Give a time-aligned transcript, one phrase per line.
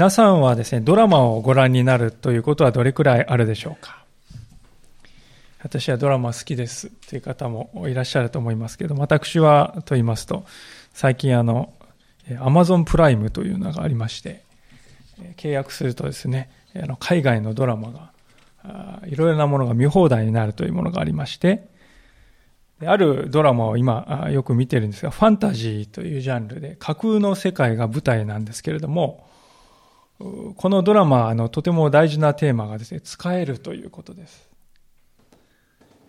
[0.00, 4.02] 皆さんはですね、ドラマをご覧になるということはどれくらいあるでしょうか？
[5.62, 10.46] 私はドラマ好きですという方もいらっしゃると思いますけど、私はと言いますと、
[10.94, 11.74] 最近あの、
[12.38, 14.42] アマゾンプライムというのがありまして、
[15.36, 16.48] 契約するとですね、
[16.82, 18.10] あの海外のドラマが、
[19.06, 21.68] いろいろなものが見放題になるというものがありまして、
[22.86, 29.28] あるドラマを今よく見てるんですが、ファンタジーというジャンルで架空の世界が舞台なんですけれども、
[30.20, 34.48] このドラマあのとても大事なテーマがですね、使えるということです。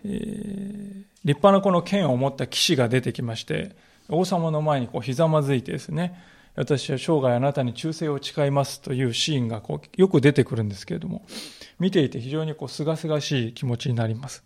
[0.04, 3.74] えー、立派なこの剣を持った騎士が出てきまして、
[4.10, 6.14] 王様の前にこうひざまずいてですね、
[6.54, 11.24] 私は生涯あなたに忠誠を誓いますというシーンがこうよく出てくるんですけれども、
[11.78, 14.44] 見ていて非常にこう清々しい気持ちになります。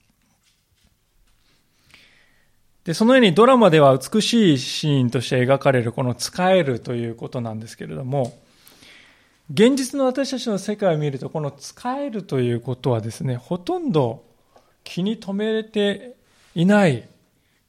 [2.85, 8.39] で、そのようにドラマでは美しいシーンとして描かれるこの使えるということなんですけれども、
[9.51, 14.25] 現実の私たちの世界を見ると、この使えるということはですね、ほとんど
[14.83, 16.17] 気に留めて
[16.55, 17.09] いない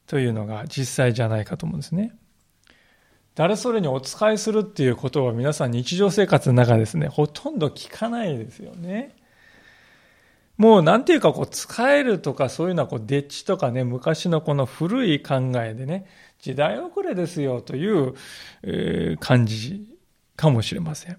[0.07, 2.15] というのが実際じゃないかと思うんですね。
[3.35, 9.15] 誰それにお使いするっていうことは皆さん日常生活の中ですね、ほとんど聞かないですよね。
[10.57, 16.07] もうなんていうかこう使えるとかそういうのはこうデッチとかね、昔のこの古い考えでね、
[16.39, 18.15] 時代遅れですよという
[19.19, 19.95] 感じ
[20.35, 21.17] かもしれません。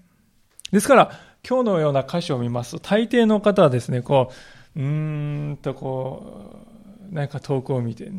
[0.71, 1.11] ですから、
[1.47, 4.31] 今日のような歌詞を見ますと、大抵の方はですね、こ
[4.75, 6.65] う、うーんとこ
[7.11, 8.11] う、何か遠くを見て、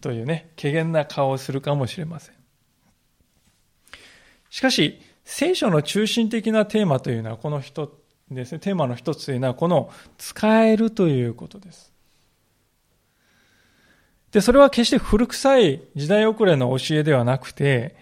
[0.00, 2.34] というね、怪げな顔をするかもしれません。
[4.50, 7.90] しかし、聖書の中心的なテーマというのは、この一
[8.30, 11.92] ですね、テーマの一つというのは、この使えるということです。
[14.32, 17.96] で、それは決して古臭い時代遅れの教えではなくて、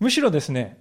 [0.00, 0.77] むしろですね、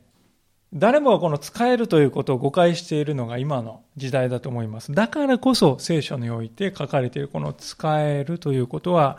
[0.74, 4.92] 誰もがこの使えるということを誤解しているのが今の時代だと思います。
[4.92, 9.18] だからこそ聖書において書かれているこの使えるということは、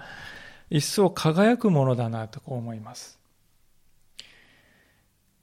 [0.70, 3.19] 一層輝くものだなとこう思います。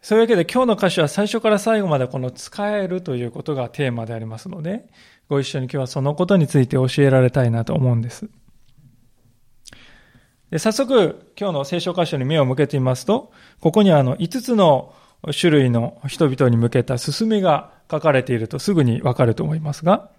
[0.01, 4.87] そういうわけで今日の歌詞は最初から最後までこの使えるということがテーマでありますので、
[5.27, 8.29] ご一緒に今日はそのことについて教えられたいなと思うんです。
[10.51, 14.93] で早速、今日の聖書箇所に目を向けてみますと、ここにはあの5つの
[15.39, 20.09] 種類の人々に向けた進めが書かれているとすぐにわかると思いますが、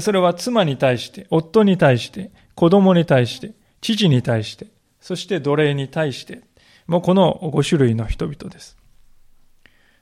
[0.00, 4.66] それは妻に対して、夫に対して、子供に対して、父に対して、
[5.00, 6.42] そして奴隷に対して、
[6.86, 8.76] もうこの5種類の人々です。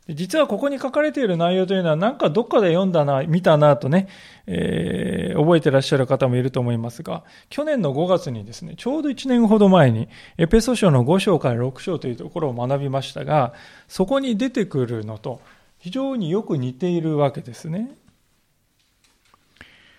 [0.09, 4.09] 実はここに書かれている内容というのはなんかどっかで読んだな、見たなとね、
[4.47, 10.09] えー、覚えてらっしゃる方もいると思いますが、去年の5月にですね、ちょうど1年ほど前に
[10.39, 13.53] エペソ書の5章から6章というところを学びましたが、
[13.87, 15.43] そこに出てくるのと
[15.79, 17.91] 非常によく似ているわけですね。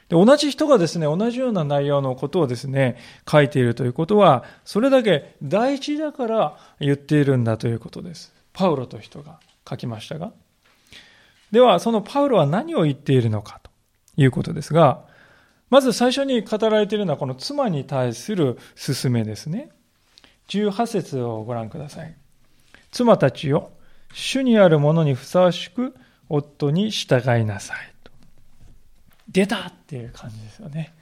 [0.09, 2.97] で同じ人がですね、同じような内容のことをですね、
[3.29, 8.33] 書いているということは、それだけ大事だから言っているんだということです。
[8.53, 10.33] パウロと人が書きましたが。
[11.51, 13.71] では、そのパウロは何を言っているのかと
[14.17, 15.05] いうことですが、
[15.69, 19.69] まず最初に語られているのはこの妻に対する勧めですね。
[20.49, 22.15] 18節をご覧ください。
[22.91, 23.71] 妻たちよ、
[24.13, 25.95] 主にあるものにふさわしく
[26.27, 27.77] 夫に従いなさい。
[28.03, 28.11] と
[29.27, 30.93] 出たっていう感じですよね。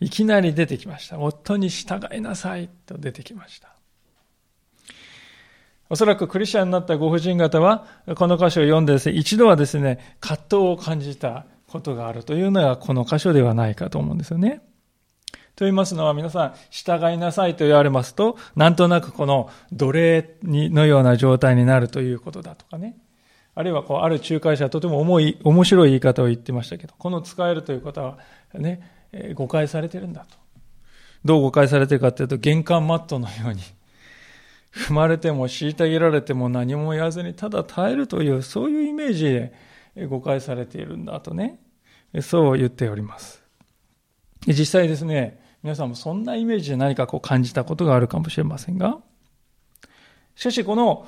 [0.00, 1.18] いきなり出てきました。
[1.18, 3.75] 夫に従いなさいと出てきました。
[5.88, 7.86] おそらくクリスチャンになったご婦人方は、
[8.16, 14.62] この箇所を読んでですね、一度はですね、葛藤を感じたことがあるというのがこの箇所ではないかと思うんですよね。
[15.56, 22.96] と言いますのは皆さん、従いなさいと言われますと、なんとなくこの奴隷のような状態になるということだとかね。
[23.54, 28.18] あるいはこう、ある仲介者はとても重い、面白い言い方を言ってましたけど、この使えるということは
[28.52, 28.82] ね、
[29.34, 30.36] 誤解されてるんだと。
[31.24, 33.60] どう誤解されてるかというと、玄関マットのように、
[34.76, 41.58] 踏まれても虐げられても何も言わずにただ耐えるという、そういうイメージで誤解されているんだとね、
[42.20, 43.42] そう言っております。
[44.46, 48.98] 実際ですね、皆さんもそんなイメージで何かこう感じたことがあるかもしれませんが、
[50.34, 51.06] しかしこの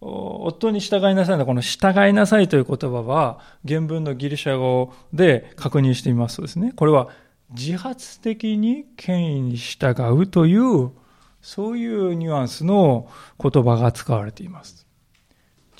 [0.00, 3.38] 夫に従いなさいのこの従いなさいという言葉は
[3.68, 7.08] 原文のギリシャ語で確認してみますとですね、これは
[7.50, 10.90] 自発的に権威に従うという
[11.42, 13.08] そういうニュアンスの
[13.40, 14.86] 言葉が使われています。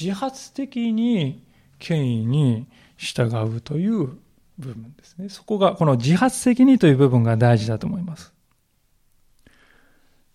[0.00, 1.44] 自発的に
[1.78, 2.66] 権威に
[2.96, 4.18] 従うという
[4.58, 5.28] 部分ですね。
[5.28, 8.32] そこが、この自発的にという部分が大事だと思います。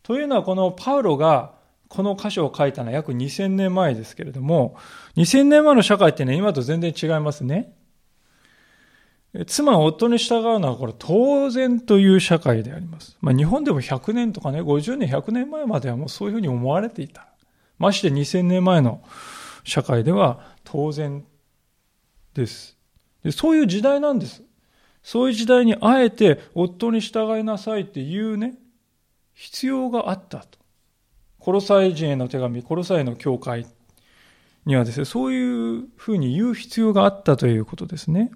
[0.04, 1.54] というのは、このパウロが
[1.88, 4.76] この箇所を書いたのは約2000年前ですけれども、
[5.16, 7.74] 2000年前の社会ってね、今と全然違いますね。
[9.44, 13.18] 妻は夫に従うのはこれ当然という社会であります。
[13.20, 17.28] まあ、日本でも100年とかね、50年、100年前まではもうそういうふうに思われていた。
[17.78, 19.04] まして2000年前の
[19.66, 21.26] 社会では当然
[22.34, 22.78] です
[23.24, 23.32] で。
[23.32, 24.44] そういう時代なんです。
[25.04, 28.56] そういう時代にあえて夫に従いなさいっていうね、
[29.34, 30.60] 必要があったと。
[31.40, 33.68] コロサイ人への手紙、コロサイの教会
[34.66, 38.32] にはですね、そういうふうに言う必要があったということですね。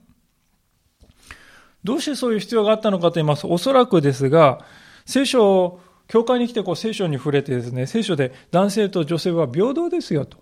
[1.83, 4.65] どうしてそういう必要があったのかと言いますと、おそらくですが、
[5.05, 10.39] 聖書を、教会に来てこう聖書に触れてですね、聖書で男性と女性は平等ですよと。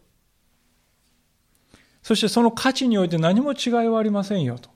[2.01, 4.69] そしてその価値において何も違いはありませんよと。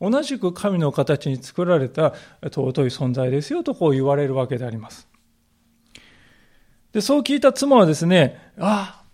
[0.00, 5.08] 同じく神の形に作られた尊い存在ですよとこう言われるわけであります。
[6.92, 9.04] で、そう聞いた妻はですね、ああ、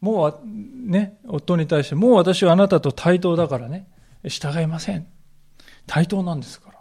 [0.00, 3.86] もうね、夫に対して、もう私はあなたと対等だからね、
[4.26, 5.06] 従いません。
[5.86, 6.78] 対等なんですから。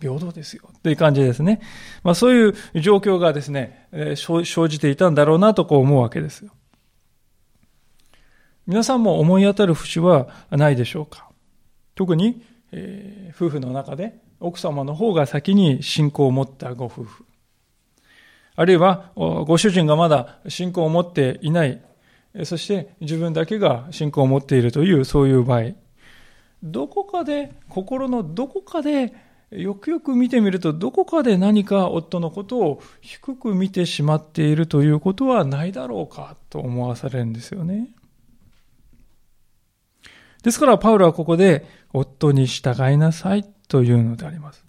[0.00, 0.62] 平等ですよ。
[0.82, 1.60] という感じですね。
[2.02, 6.50] まあそういう状況がですね、生じていたんだろうなとこう思うわけですよ。
[8.66, 11.30] 皆さんも思い当たる節はないでしょうか？
[11.94, 17.24] 特に、えー、夫婦の中で奥様の方が先に信仰を持ったご夫婦。
[18.54, 21.80] あるいは、ご主人がまだ信仰を持っていない、
[22.44, 25.72] そして自分だけが信仰を持っているという、そういう場合。
[26.62, 29.14] どこかで、心のどこかで、
[29.50, 37.90] よくよく見てみると、どこかで何か夫のことを低く見てしまっているということはないだろうかと思わされるんですよね。
[40.42, 44.66] ですから、パウロはここで、夫に従いなさいというのであります。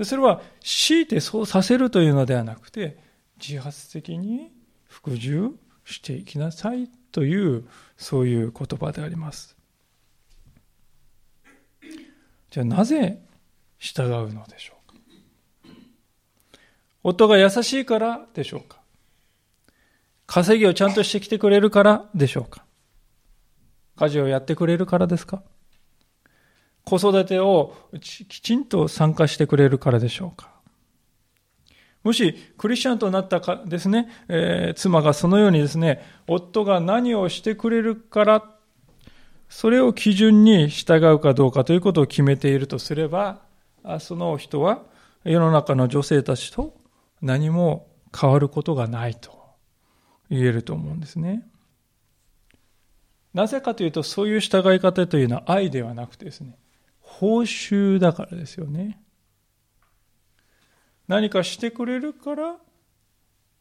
[0.00, 2.96] でそれは強いてそうさせるというのではなくて
[3.38, 4.50] 自発的に
[4.88, 5.50] 服従
[5.84, 7.66] していきなさいという
[7.98, 9.58] そういう言葉であります
[12.50, 13.20] じゃあなぜ
[13.78, 15.74] 従うのでしょうか？
[17.02, 18.78] 夫が優しいからでしょうか？
[20.26, 22.64] 稼ぎをちゃんとしてきてくれるからでしょうか？
[23.96, 25.42] 家事をやってくれるからですか？
[26.84, 30.50] 子育てをきちんと参加してくれるからでしょうか？
[32.02, 38.50] もしクリスチャンとなったかですね、えー、妻がそのようにですね、夫が何をしてくれるから、
[39.50, 43.42] それを基準に従うかどうかということを決めているとすれば、
[43.98, 44.84] その人は
[45.24, 46.78] 世の中の女性たちと
[47.20, 47.88] 何も
[48.18, 49.36] 変わることがないと
[50.30, 51.42] 言えると思うんですね。
[53.34, 56.56] なぜかというと、そういう従い方というのは愛ではなくてですね、
[57.00, 59.02] 報酬だからですよね。
[61.08, 62.56] 何かしてくれるから、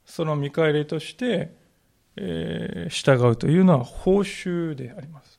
[0.05, 1.57] その見返りとして、
[2.15, 5.38] えー、従うというのは報酬であります。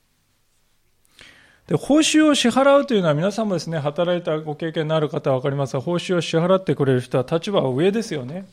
[1.67, 8.47] で報酬を支払うというのは皆さんもですね、働いたご経験のある方は分かりますが、報酬を支払ってくれる人は立場は上ですよね。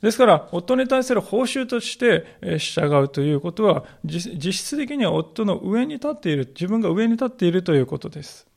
[0.00, 2.26] ですから、夫に対する報酬として
[2.58, 8.48] 従うということは、実質的には夫の上に立っている、自分が上に立っているということです。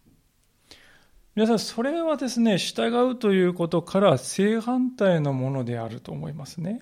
[1.35, 6.81] 皆さん、それはですね、従うということから正反対のものであると思いますね。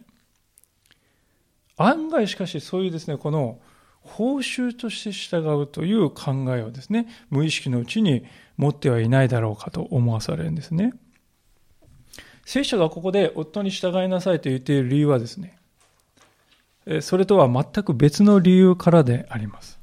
[1.75, 3.60] 案外しかしそういうですね、この
[4.03, 8.25] 報酬として従うという考えをですね、無意識のうちに
[8.57, 10.93] 持ってはいないだろうかと思わされるんですね。
[12.45, 15.57] 聖書がここで夫に従いなさいと言っている理由はですね、
[17.01, 19.79] それとは全く別の理由からであります。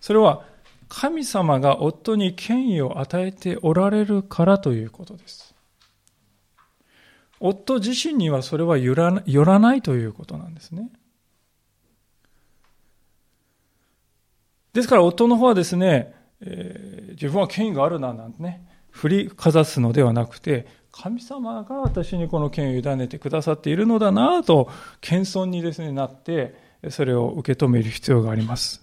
[0.00, 0.44] それは
[0.88, 5.54] 神様が夫に権威を与えておられるからということです。
[7.40, 9.10] 夫自身にはそれはよら
[9.58, 10.90] ないということなんですね。
[14.72, 26.54] ですから夫の方はですね、えー、自分は権威があるななんてね、振りかざすのではなくて、神様が私にこの権威を委ねてくださっているのだなと、謙遜にですね、なって、
[26.90, 28.82] それを受け止める必要があります。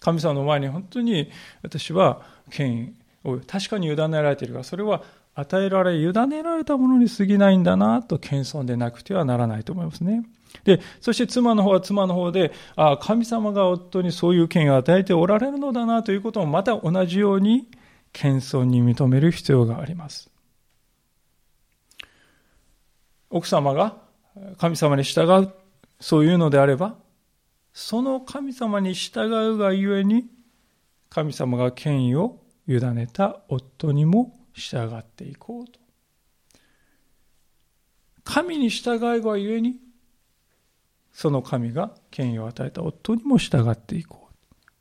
[0.00, 1.30] 神様の前に本当に
[1.62, 5.02] 私は権威を確かに委ねられているが、それは
[5.34, 10.24] 与えられ、委ねられたものに過ぎないんだなと謙遜でなくてはならないと思いますね。
[10.64, 17.68] で、そして妻の方は妻の方で、ああ、神様が夫にそういう権威を与えておられるのだなということもまた同じように
[18.12, 20.30] 謙遜に認める必要があります。
[23.30, 23.96] 奥様が
[24.58, 25.52] 神様に従う、
[26.00, 26.96] そういうのであれば、
[27.72, 30.26] その神様に従うがゆえに、
[31.10, 35.78] 神様が権威を委ねた夫にも従っていこうと。
[38.24, 39.76] 神に従いがゆえに、
[41.16, 44.34] その神が権威を与えた夫にも従っていこう。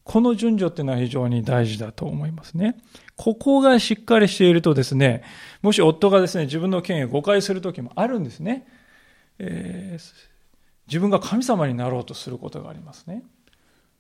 [0.04, 2.76] この順序っていうのは非常に大事だと思いますね。
[3.16, 5.24] ここがしっかりしているとですね、
[5.62, 8.68] もし夫がですね、自分の権威を誤解するときもあるんですね。
[9.40, 10.14] えー、
[10.88, 13.24] 自分が神様になろうとすることがありますね。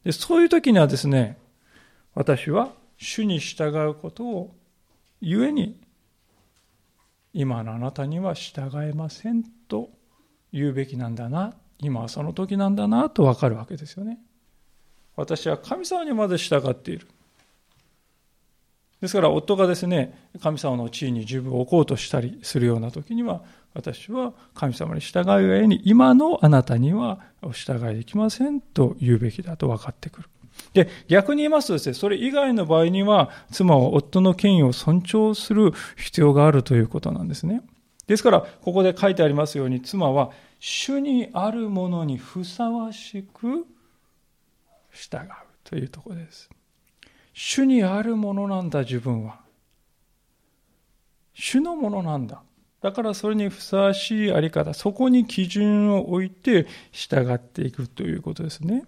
[0.03, 1.37] でそういう時にはですね、
[2.15, 4.55] 私は主に従うことを
[5.21, 5.79] 故に、
[7.33, 9.89] 今のあなたには従えませんと
[10.51, 14.19] 言うべきなんだな、今はその時なんだなとわかるわけですよね。
[15.15, 17.07] 私は神様にまで従っている。
[19.01, 30.29] ですから夫がですね、神様の地位に自分置こうとしたりするような時には、私は神様に従うがえに、今のあなたにはお従いできませんと言うべきだと分かってくる。
[30.73, 37.61] で、逆に言いますとですね、それ以外の場合には、妻は夫の権威を尊重する必要があるということなんですね。
[38.07, 43.65] ですから、ここで書いてありますように、妻は、主にあるものにふさわしく
[44.91, 45.29] 従う
[45.63, 46.49] というところです。
[47.33, 49.39] 主にあるものなんだ、自分は。
[51.33, 52.41] 主のものなんだ。
[52.81, 58.85] だからそれにふさわしいあり方、そこに基準を置いて従っていくということですね。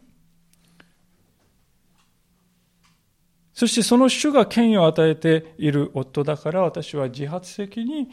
[3.53, 8.07] そしてその主が権威を与えている夫だから私は自発的に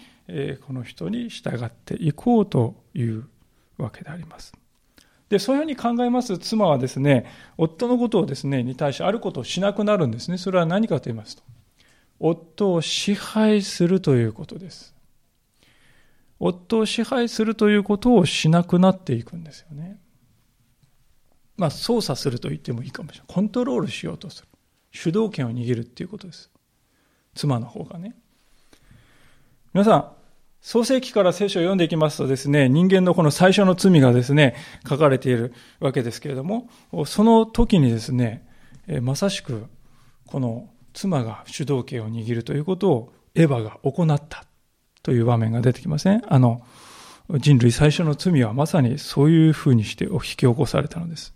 [0.66, 3.26] この人に従っていこうという
[3.76, 4.54] わけであります。
[5.28, 7.26] で、そういうふうに考えます妻はですね、
[7.56, 10.38] 夫のことをですね、に対してあることをしなくなるんですね。
[10.38, 11.42] それは何かと言いますと、
[12.20, 14.94] 夫を支配するということです。
[16.38, 19.98] 夫を支配するということをしなくなっていくんですよね。
[21.56, 23.34] まあ、操作すると言ってもいいかもしれない。
[23.34, 24.48] コントロールしようとする。
[24.90, 26.50] 主導権を握るっていうことです。
[27.34, 28.16] 妻の方がね。
[29.74, 30.08] 皆さん、
[30.60, 34.54] 創世記から聖書を読んでいきますとですね、人間のこの最初の罪がですね、
[34.88, 36.68] 書かれているわけですけれども、
[37.06, 38.46] その時にですね、
[39.02, 39.66] まさしく
[40.26, 44.44] この妻が主導権を握るということをエヴァが行った
[45.02, 46.22] という場面が出てきません？
[46.32, 46.64] あの、
[47.28, 51.34] 人類最初の罪はまさにそういうふうにして引き起こされたのです。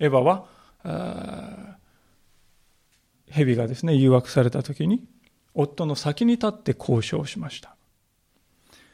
[0.00, 1.76] エヴァは、
[3.30, 5.04] 蛇がですね、誘惑された時に、
[5.54, 7.76] 夫の先に立って交渉しました。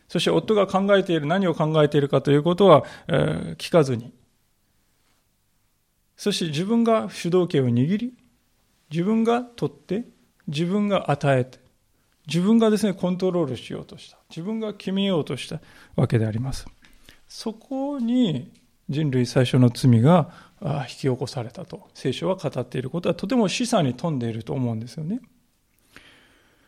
[0.08, 4.12] そして夫が考えている、何を考えているかということは、えー、聞かずに。
[6.16, 8.14] そして自分が主導権を握り、
[8.90, 10.04] 自分が取って、
[10.46, 11.58] 自分が与えて、
[12.26, 14.18] 自分がですね、コントロールしようとした。
[14.30, 15.60] 自分が決めようとした
[15.96, 16.66] わけであります。
[17.28, 18.52] そこに
[18.88, 20.30] 人類最初の罪が
[20.62, 25.20] 引き起こされたと聖書は語っていることはとても示唆に富んでいると思うんですよね。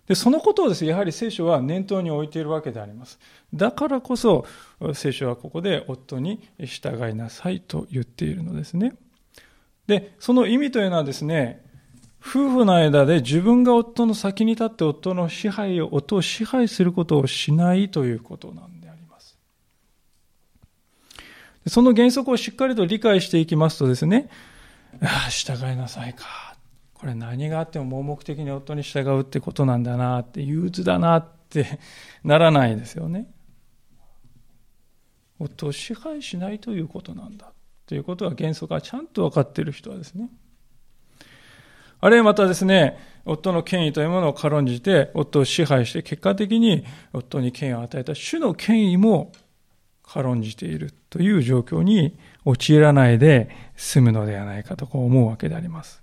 [0.09, 3.19] でそのことをですね、やはり聖書は念頭に置いているわけであります。
[3.53, 4.47] だからこそ
[4.95, 8.95] 聖書はここで夫に従いなさいと言っているのですね。
[9.87, 11.63] で、その意味というのはですね、
[12.21, 19.39] 夫婦の間で自分が夫の先に立って夫の支配を、夫を支配することをしないということなんであります。
[21.67, 24.31] その原則をしっかりと理解していきますとですね、
[25.03, 26.48] ああ、従いなさいか。
[26.99, 31.79] これ何があっても盲目的に夫に従うってことなんだなって、憂鬱だなって
[32.25, 33.31] ならないですよね。
[35.39, 37.53] 夫を支配しないということなんだ
[37.87, 40.29] ということは原則がちゃんと分かっている人はですね、
[42.01, 49.33] あるいはまたですね、夫の権威というものを軽んじて、夫を支配して、結果的に夫に権威を与えた主の権威も
[50.03, 56.03] 軽んじているという状況に陥らないで済むのではないかとこう思うわけであります。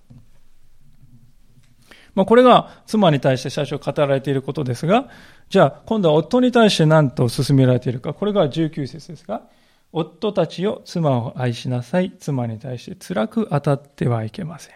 [2.15, 5.09] まあ、これが妻に対して最初語られていることですが、
[5.49, 9.43] じゃあ今度は夫に対して何と勧められているか、これが19節ですが、
[9.91, 14.75] 夫たちよ妻を愛しなさい、妻に対して辛く当たってはいけません。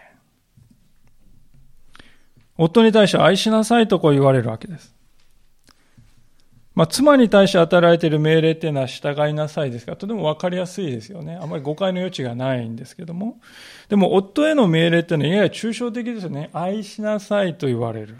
[2.56, 4.94] 夫に対して愛しなさいとこう言われるわけです。
[6.80, 9.92] まあ、妻に対して与えられている命令っていうのは従いなさいですか？
[9.92, 11.36] ら、とても分かりやすいですよね。
[11.38, 13.38] あまり誤解の余地がないんですけども。
[13.90, 16.48] でも、夫への命令っていうのはやや抽象的ですよね。
[16.54, 18.16] 愛しなさいと言われる。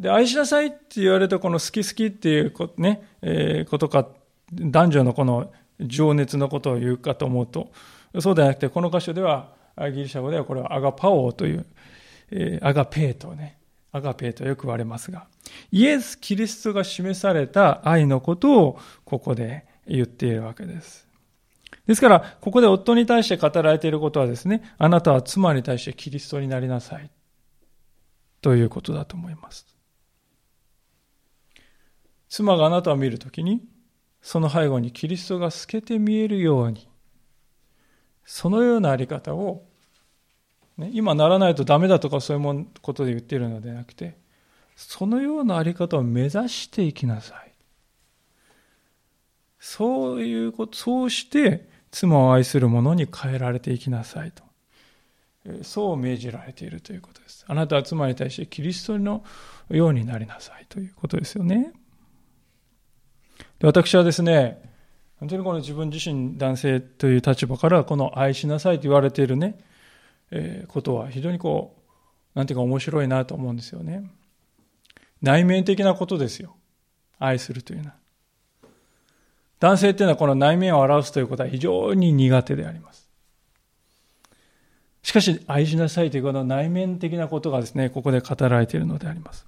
[0.00, 4.08] で、愛しなさいって言われたこの好き好きっていうこね、えー、ことか、
[4.50, 7.70] 男女のこの情熱のことを言うかと思うと、
[8.18, 11.66] そうではなくて、この箇所では、ギリシャ語ではこれはアガパオという、
[12.30, 13.58] えー、アガペーとね、
[13.92, 15.26] アガペーとよく言われますが、
[15.70, 21.06] イエス・キリストが示された愛のことをここで言っているわけです。
[21.86, 27.10] ですから、ここで夫に対して語られていることはですね、あなたは妻に対してキリストになりなさい。
[28.40, 29.66] ということだと思います。
[32.28, 33.62] 妻があなたを見るときに、
[34.22, 36.88] その背後にキリストが透けて見えるように、
[38.24, 39.66] そのようなあり方を、
[40.78, 44.16] ね、今ならないとダメだとかそういうことで言っているのではなくて、
[44.76, 47.52] そのようなあり方を目指していきなさい。
[49.58, 54.42] そういうこと、そうして妻を愛する者に変えられていきなさいと。
[55.62, 57.44] そう命じられているということです。
[57.48, 59.24] あなたは妻に対してキリストの
[59.70, 61.72] ようになりなさいということですよね。
[63.58, 64.62] で私はですね、
[65.18, 69.58] 本当にこの自分自身男性という立場からこの愛しなさいと言われているね、
[70.32, 71.76] え、ことは非常にこ
[72.34, 74.10] う、なんていうか面白いなと思うんですよね。
[75.20, 76.56] 内面的なことですよ。
[77.18, 77.94] 愛するというのは。
[79.60, 83.08] 男性っていうのはこの内面を表すということは非常に苦手であります。
[85.02, 89.46] しかし、愛しなさいというこの内面的なことがですね、ここで語られているのであります。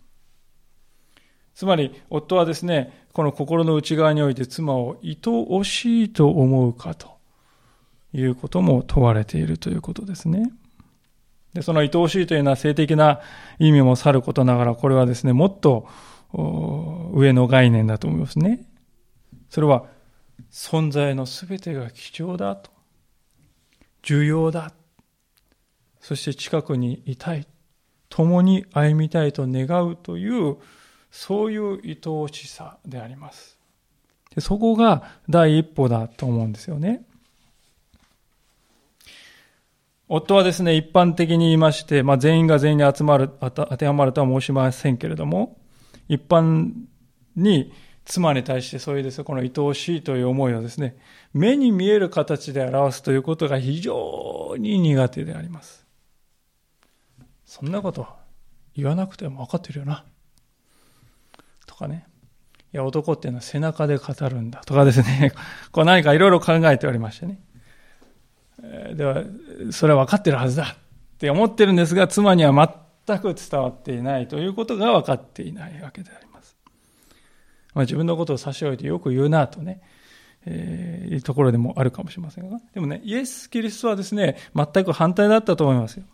[1.54, 7.16] つまり、夫はですね、この心の内側において妻を愛おしいと思うかと
[8.12, 10.52] いうことも問われているということですね。
[11.54, 13.20] で、その愛おしいというのは性的な
[13.58, 15.88] 意味もさることながら、これはですね、もっと
[17.12, 18.66] 上の概念だと思いますね。
[19.48, 19.86] それは、
[20.50, 22.70] 存在のすべてが貴重だと。
[24.02, 24.72] 重要だ。
[26.00, 27.46] そして近くにいたい。
[28.10, 30.56] 共に歩みたいと願うという
[31.10, 33.58] そういう愛おしさであります。
[34.34, 37.04] でそこが第一歩だと思うんですよね。
[40.08, 45.58] 夫はですね、一般的に言いまして、まあ、全員が全員に集まる、当てはまるとは申しませんけれども、
[46.08, 46.72] 一般
[47.36, 47.72] に
[48.04, 50.96] 妻に対してそういうですね、この愛おしいという思いをですね、
[51.32, 55.86] 目に見える形で表すということが非常に苦手であります。
[57.46, 58.06] そんなこと
[58.76, 60.04] 言わなくても分かってるよな。
[61.66, 62.06] とかね。
[62.74, 65.32] いや、男っていうのは背中で語るんだとかですね。
[65.72, 67.40] こう何かいろいろ考えておりましてね。
[68.94, 69.22] では、
[69.70, 72.52] それは分かってるはずだって思ってるんですが、妻には
[73.06, 76.56] 全く伝わっていないということが分かっていないわけであります。
[77.74, 79.82] まあ、自分のことを差し置いてよく言うなとね、
[80.46, 82.58] えー、いうところでもあるかもしれませんが。
[82.72, 86.04] でもね、イエス・キリストはですね、全く反対だったと思いますよ。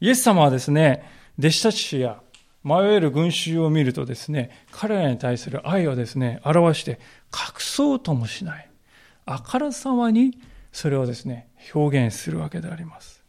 [0.00, 1.02] イエス様はですね、
[1.38, 2.20] 弟子たちや
[2.64, 7.00] 迷える群衆を見るとですね、彼らに対する愛をですね、表して
[7.32, 8.70] 隠そうともしない。
[9.26, 10.38] あからさまに
[10.78, 13.24] それをですね、表現するわけであります。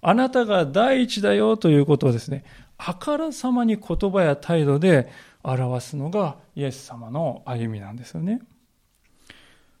[0.00, 2.44] あなたが第一だよということをですね、
[2.78, 5.10] あからさまに言葉や態度で
[5.42, 8.40] 表すのがイエス様の歩みなんですよね。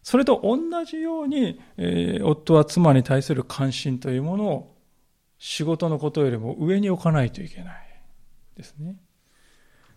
[0.02, 4.76] それと同じように、えー、夫は妻に対する関心というものを
[5.38, 8.02] 仕事のことよりも上に置かないといけない。
[8.56, 8.96] ですね。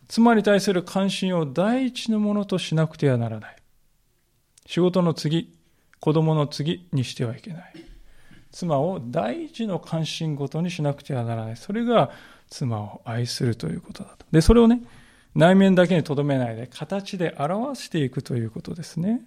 [0.07, 3.55] 妻に対する関心を第一のものとしなくてはならない。
[4.67, 5.56] 仕事の次、
[5.99, 7.73] 子供の次にしてはいけない。
[8.51, 11.57] 妻を第一の関心ごとにしなくてはならない。
[11.57, 12.11] それが
[12.49, 14.25] 妻を愛するということだと。
[14.31, 14.81] で、それをね、
[15.35, 19.21] 内面だけにとどめないで、形で表していくということですね。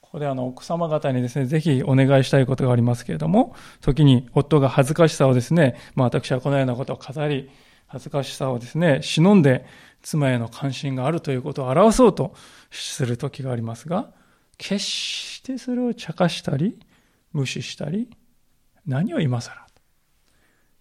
[0.00, 7.50] ここであの奥様方にですね、ぜひお願いしたいことがありますけれども、時に夫が恥ずかしさをですね、まあ私はこのようなことを語り、
[7.88, 9.66] 恥ずかしさをですね、忍んで
[10.02, 12.34] 妻への関心があるということを表そうと
[12.70, 14.12] する時がありますが、
[14.56, 16.78] 決してそれを茶化したり、
[17.32, 18.08] 無視したり、
[18.86, 19.64] 何を今更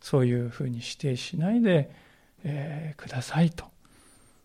[0.04, 1.90] そういうふうに指定しないで、
[2.44, 3.66] えー、くださいと。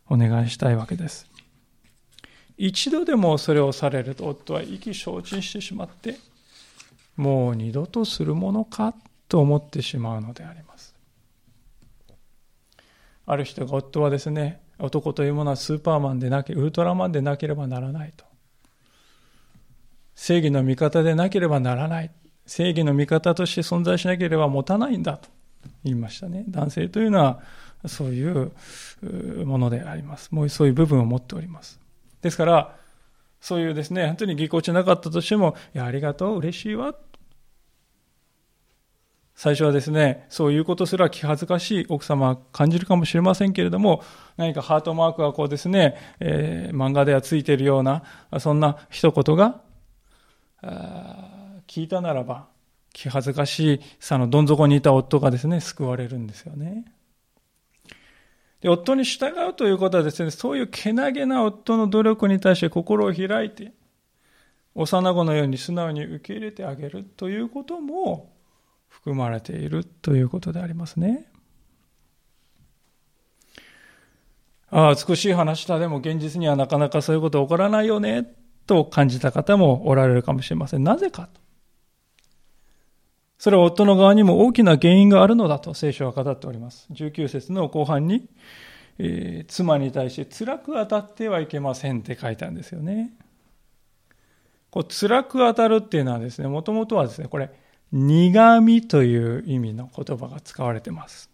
[0.08, 1.26] お願いしたいわけです。
[2.56, 6.16] 一度でもそれをされると夫は意気消沈してしまって
[7.16, 8.94] もう二度とするものか
[9.28, 10.94] と思ってしまうのであります。
[13.26, 18.24] ある人が夫はですね男というものはスーパーマンでなけウルトラマンでなければならないと。
[20.18, 22.10] 正義の味方でなければならない。
[22.44, 25.28] 正義の味方として存在しなければ持たないんだと
[25.84, 26.44] 言いましたね。
[26.48, 27.40] 男性というのは
[27.86, 28.50] そういう
[29.46, 30.30] ものであります。
[30.32, 31.80] もうそういう部分を持っております。
[32.20, 32.76] ですから、
[33.40, 36.96] そういうですね、本当にぎこちなかったとしても、いや、ありがとう、嬉しいわ。
[39.36, 44.02] 最初はですね、そういうことすら気恥ずかしい奥様は感じるかもしれませんけれども、
[44.36, 48.02] 何かハートマークがこうですね、えー、漫画ではついているような、
[48.40, 49.60] そんな一言が、
[50.62, 52.48] 聞いたならば、
[52.92, 56.92] 気恥ずかしさのどん底にいた夫がですね、救われるんですよね。
[58.60, 63.72] で、夫に従うということはですね、そういうけなげな夫の努力に対して心を開いて、
[64.74, 68.32] 幼子のように素直に受け入れてあげるということも
[68.88, 71.30] 含まれているということでありますね。
[74.70, 75.78] ああ、美しい話だ。
[75.78, 78.34] でも現実にはなかなかそういうこと起こらないよね。
[78.68, 80.84] と感じた方もおられるかもしれません。
[80.84, 81.40] なぜかと。
[83.38, 86.86] それは夫の側にも大きな原因があるのだと聖書は語っております。
[86.92, 88.28] 19節の後半に、
[88.98, 93.12] えー、妻に対して辛く当たってはいけませんって書いたんですよね。
[94.70, 97.50] こう辛く当たるっていうのはですね、もともとはですね、これ、
[97.90, 101.30] 苦味という意味の言葉が使われてます。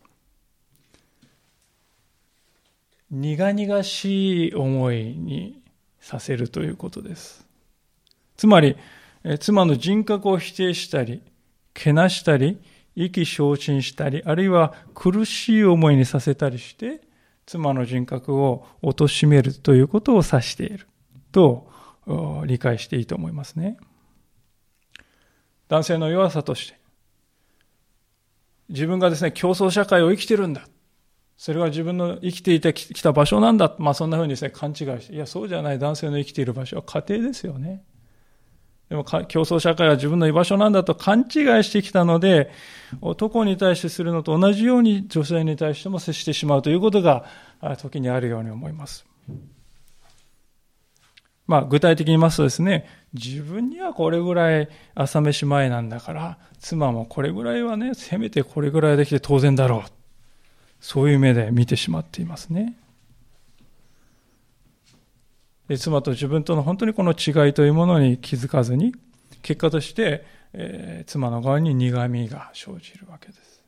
[3.10, 5.63] 苦々しい思いに
[6.04, 7.46] させるということです。
[8.36, 8.76] つまり、
[9.40, 11.22] 妻の人格を否定したり、
[11.72, 12.60] けなしたり、
[12.94, 17.00] 意気消沈したり、あるいは苦しい思いにさせたりして、
[17.46, 20.86] 妻の人格を貶めるということを指している
[21.32, 21.70] と
[22.46, 23.78] 理解していいと思いますね。
[25.68, 26.78] 男性の弱さとして、
[28.68, 30.68] 自分がですね、競争社会を生きてるんだ。
[31.36, 33.74] それは自分の生きていてきた場所なんだ。
[33.78, 37.82] まあそんな風にですね、勘違いして、いや、そうじゃない男性の生きている場所は家庭ですよね。
[38.88, 41.26] でも競争社会は自分の居場所なんだと勘違い
[41.64, 42.50] してきたので、
[43.00, 47.24] 男に対してするのと同じように女性に対しても接してしまうということが
[47.78, 49.06] 時にあるように思います。
[51.46, 60.03] まあ具体的に言いますとですね、自分にはこれぐらい朝飯前なんだから、妻もこれぐらいはね、せめてこれぐらいできて当然だろう。
[60.84, 62.76] そういう目で見てしまっていますね。
[65.78, 68.94] 妻と自分との本当にこの違いというものに気づかずに、
[69.40, 73.64] 結果として、えー、妻の側に苦みが生じるわけです。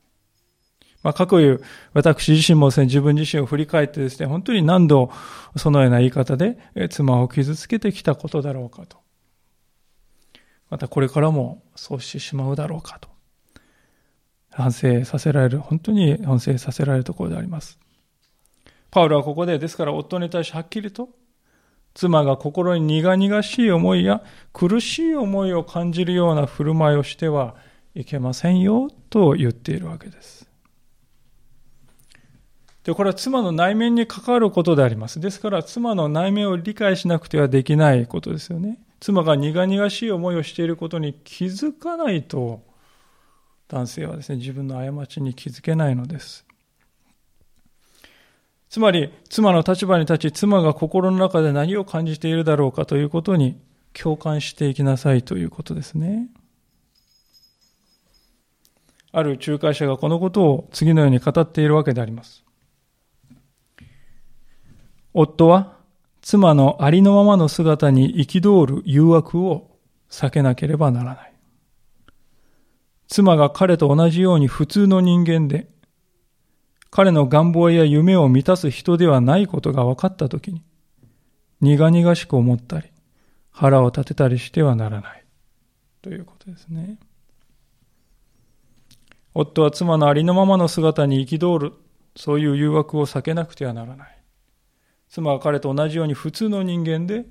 [1.01, 5.11] まあ、過去いう私自身もですね、自分自身を振り返ってですね、本当に何度
[5.55, 8.97] そのような言い方で、え、妻を傷つけてきたことだろうかと。
[10.69, 13.09] またこれからもそうしてしまうだろうかと。
[14.57, 17.77] 反省させられる、本当に反省させられるところであります。
[18.89, 21.09] パウロはここで、ですから夫に対してはっきりと、
[21.93, 24.21] 妻が心に苦々しい思いや
[24.53, 27.55] 苦しい思いを感じるような振る舞いをしては
[27.95, 30.47] いけませんよと言っているわけです。
[32.83, 35.19] で、これは妻の内面に関わることであります。
[35.19, 38.79] ですから、妻の内面を理解しなくてはできないことですよね。
[38.99, 42.63] 妻が苦々しい思いをしていることに気づかないと、
[43.69, 46.45] 男性はですね、自分の過ちに気づけないのです。
[48.69, 53.59] つまり、妻の立場に立ち、妻が心の中で何を感じているだろうかということに
[53.93, 56.29] 共感していきなさいということですね。
[59.11, 62.45] ある仲介者がこのことを次のように語っているわけであります。
[65.13, 65.77] 夫は
[66.21, 69.77] 妻のありのままの姿に憤る誘惑を
[70.09, 71.36] 避けなければならない。
[73.07, 75.67] 妻が彼と同じように普通の人間で、
[76.89, 80.61] 彼の願望や夢を満たす人ではないことが分かったときに、
[81.61, 82.89] 苦々しく思ったり、
[83.51, 85.23] 腹を立てたりしてはならない。
[86.01, 86.97] ということですね。
[89.33, 91.73] 夫は妻のありのままの姿に憤る、
[92.15, 94.17] そういう誘惑を避けなくてはならない。
[95.09, 97.25] 妻は彼と同じように普通の人間で、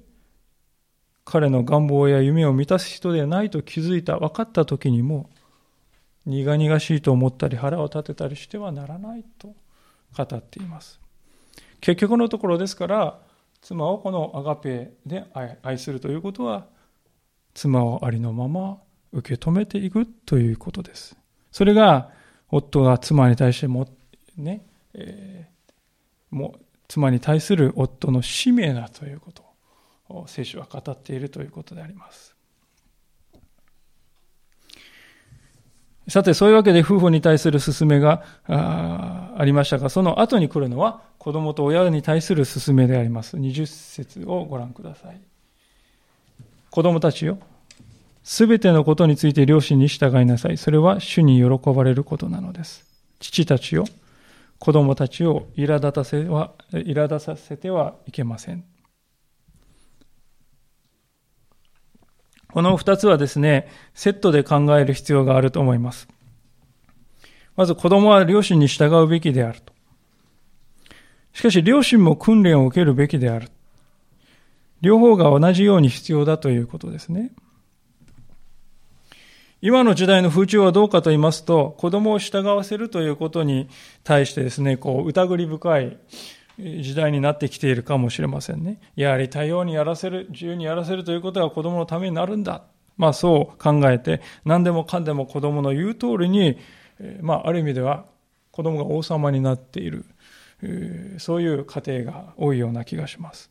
[1.24, 5.28] 彼の願望や夢を満たす人でないと気づいた、分かった時にも、
[6.26, 9.54] 苦々しいと思ったり腹を立てたりしてはならないと
[10.16, 11.00] 語っています。
[11.80, 13.18] 結局のところですから、
[13.62, 15.24] 妻をこのアガペで
[15.62, 16.66] 愛するということは、
[17.54, 18.78] 妻をありのまま
[19.12, 21.16] 受け止めていくということです。
[21.52, 22.10] それが、
[22.48, 23.88] 夫が妻に対しても、
[24.36, 26.58] ね、えー、も
[26.88, 29.44] 妻に対する夫の使命だということ
[30.08, 32.36] を聖書は語っているということであります。
[36.08, 43.36] さて、そういうわけで夫婦に対する勧めがありましたが、その後に来るのは子供と親に対する勧めであります。
[43.36, 45.20] 20節をご覧ください。
[46.70, 47.38] 子供たちよ。
[48.22, 50.56] すべてのことについて両親に従いなさい。
[50.56, 52.84] それは主に喜ばれることなのです。
[53.18, 53.84] 父たちよ。
[54.58, 58.64] 子供たちを苛立たせは、苛立たせてはいけません。
[62.52, 66.09] この二つはですね、セットで考える必要があると思います。
[67.56, 69.72] まず子供は両親に従うべきであると。
[71.32, 73.50] しかし両親も訓練を受けるべきである。
[74.80, 77.32] 両方が同じように必要だということですね。
[79.62, 83.68] 今の時代の風潮はどうかと言いますと、子供を従わせるということに
[84.04, 85.96] 対してですね、こう、疑り深い
[86.58, 88.80] 時代になってきているかもしれませんね。
[88.96, 92.64] やはり多様にやらせる、自由にやらせるということが子供のためになるんだ。
[92.96, 96.56] まあそう考えて、何でもかんでも子供の言う通りに、
[97.20, 98.06] まあある意味では
[98.52, 100.06] 子供が王様になっている
[101.18, 103.50] そういう家庭が多いような気がします。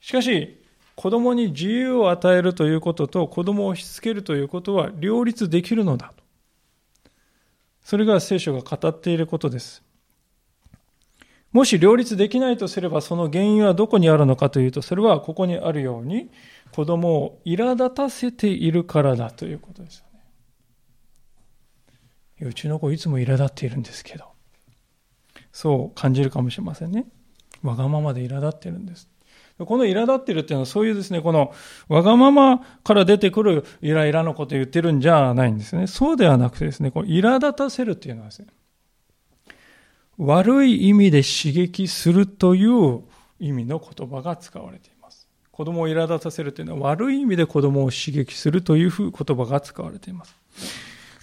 [0.00, 0.62] しかし、
[0.94, 6.22] 子供に自由を与えるということと子供を押しつけるということは両立できるのだと。
[7.82, 9.85] それが聖書が語っていることです。
[11.52, 16.30] もし両立できないとすればその原因はどこにあるのかというと、それはここにあるように
[16.72, 20.04] 子供を苛立たせているからだということですよ
[22.42, 22.48] ね。
[22.48, 24.36] うちの子いつも苛立っているんですけど。
[25.52, 27.06] そう感じるかもしれませんね。
[27.62, 29.08] わがままで苛立ってるんです。
[29.58, 31.54] この苛立ってるっていうのはそういうですね、この
[31.88, 35.86] わがままから出てくるイライラのことを言ってるんじゃないんですね。
[35.86, 38.48] そうではなくてですね、苛立たせるっていうのはですね、
[40.18, 43.02] 悪い意味で刺激するという
[43.38, 45.28] 意味の言葉が使われています。
[45.52, 50.34] 子供を苛立たせるというのは悪い意味で子供を刺激するという言葉が使われています。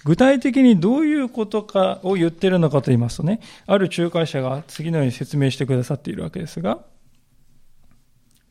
[0.04, 6.80] 具体的にどういうことかを言っているのかと言いますとね、ある仲介者が次のように説明してくださっているわけですが、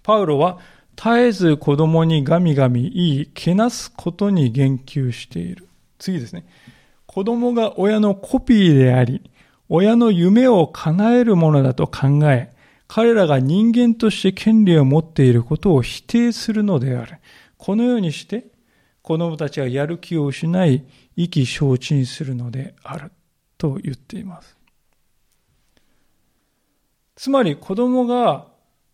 [0.01, 0.60] パウロは
[0.95, 5.67] 絶えず子供にガミガミ言い、けなすことに言及している。
[5.99, 6.45] 次ですね。
[7.06, 9.21] 子供が親のコピーであり、
[9.76, 12.54] 親の夢を叶えるものだと考え、
[12.88, 17.18] 彼らが人間として権利を持っていることを否定するのである。
[17.58, 18.46] このようにして、
[19.02, 23.12] 子供たちはやる気を失い、意気消沈するのである
[23.58, 24.56] と言っています。
[27.16, 28.46] つまり子供が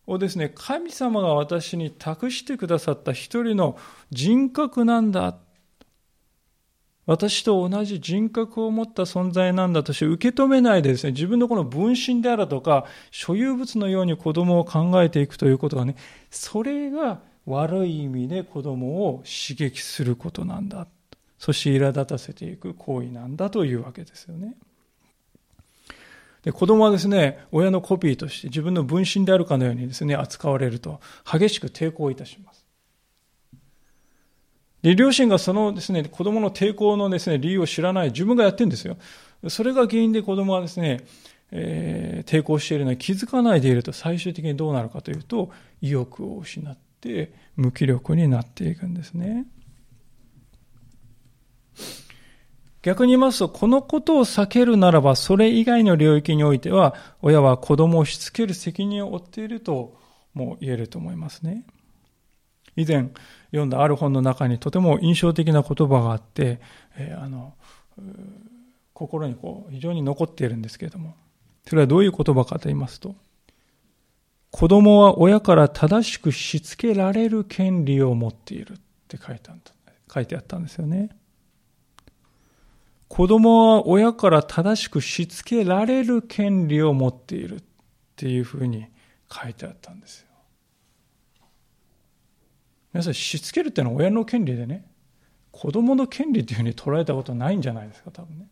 [0.06, 3.76] をですね、神様が私に託してくださった一人の
[4.10, 5.36] 人格なんだ。
[7.10, 15.96] 私と同じ人格を持った存在なんだとして受け止めないでですね、自分のこの分身であるとか、所有物のように子供を考えていくということがね、
[16.30, 20.86] それが悪い意味で子供を刺激することなんだ。
[21.36, 24.54] そして苛立たせていく行為なんだというわけですよね。
[26.44, 32.49] で子供はですね、親のコピーとして自分の分身であるかのようにですね、扱われると激しく抵抗いたします。
[34.82, 38.96] で、両親がそのですね、子供の抵抗のですね、理由を知らない自分がやってるんですよ。
[39.48, 41.00] それが原因で子供はですね、
[41.52, 49.46] えー、抵抗しているのに気づかないでいると最終的にどうなるかというと、意欲を失って無気力になっていくんですね。
[52.82, 59.98] 逆に言いますと、このことを避けるならば、それ以外の領域においては、親は子供をしつける責任を負っていると
[60.32, 61.66] も言えると思いますね。
[62.76, 63.10] 以前
[63.50, 66.60] 読んだある本の中にとても印象的な言葉があって、
[66.96, 67.54] えー、あの、
[68.94, 71.14] 心にこう非常に残っているんですけれども、
[71.66, 73.14] それはどういう言葉かと言いますと、
[74.50, 78.76] 子供は親から正しくしつけられる権利を持っているっ
[79.08, 79.50] て書いて
[80.12, 81.10] 書いてあったんですよね。
[83.08, 87.62] 子供は親から正しくしつけられる権利を持っているっ
[88.14, 88.86] ていうふうに
[89.30, 90.29] 書いてあったんですよ。
[92.92, 94.84] 皆さん、しつけるっていうのは親の権利でね、
[95.52, 98.46] 子供の権利っていうふうに捉えたことないんじゃないですか、多分ね。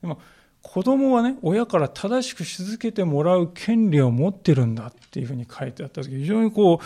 [0.00, 0.20] でも、
[0.62, 6.84] 子供はね、親から正しくし続けてもらう権利を持ってるんだっていうふうに書いてあった時、非常にこう、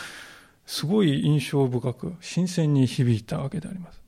[0.66, 3.99] すごい印象深く、新鮮に響いたわけであります。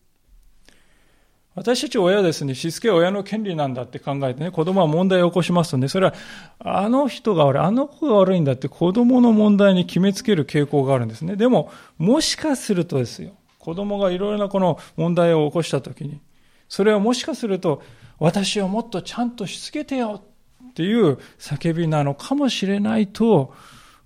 [1.55, 6.15] 私たち親はですね、しつけは親の権利なんだって考えてね、子供は問題を起こしますとね、それは、
[6.61, 11.37] あの人が悪い、あの子が悪いんだって子供の問題に決めつける傾向があるんですね。
[11.37, 16.21] でも、もしかするとですよ、子供がいろいろなこの問題を起こしたときに、
[16.69, 17.83] それはもしかすると、
[18.19, 20.23] 私をもっとちゃんとしつけてよ
[20.71, 23.53] っていう叫びなのかもしれないと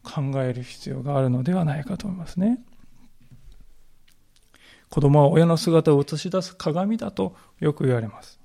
[0.03, 2.59] 考える必要があるのではないかと思いますね。
[4.90, 8.38] 子供は親の姿を映し出す鏡だとよく言われます。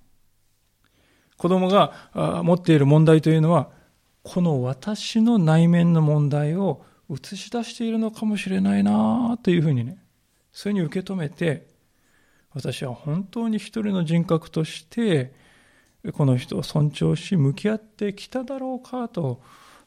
[1.37, 3.69] 子供が持っている問題というのは、
[4.23, 10.03] この私の内面の問題を映し出しているのかもしれないなというふうにね、
[10.51, 11.67] そういうふうに受け止めて、
[12.53, 15.33] 私は本当に一人の人格として、
[16.13, 19.41] この人を尊重し、向き合ってきただろうかと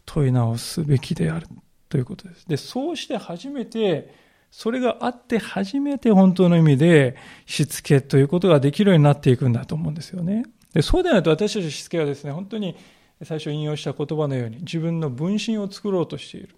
[0.06, 1.46] 問い直すべきである
[1.88, 2.48] ということです。
[2.48, 4.23] で、そうして初めて、
[4.56, 10.44] それがあって初めて本当の意味でしつけということができるようになっていくんだと思うんですよね。
[10.72, 12.76] でそうでないと私たちしつけはですね、本当に
[13.24, 16.50] 最初引用した言葉のように自分の分身を作ろうとしている。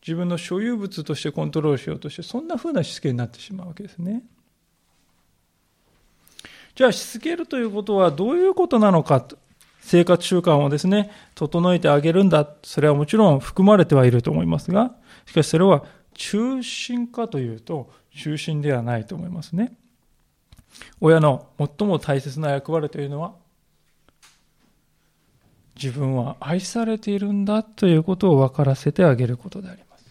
[0.00, 4.22] 自分の所有物としてコントロールしようとして、そんな風なしつけになってしまうわけですね。
[6.76, 9.36] じゃあしつけるということはどういうことなのかと
[9.80, 12.48] 生活習慣をですね、整えてあげるんだ。
[12.62, 14.94] それはもちろん含まれてはいると思いますが、
[15.26, 15.84] しかしそれは
[16.14, 19.72] 中心かというと中心ではないと思いますね。
[21.00, 23.34] 親の最も大切な役割というのは
[25.74, 30.04] 自分は愛されているんだということを分からせてあげることであります。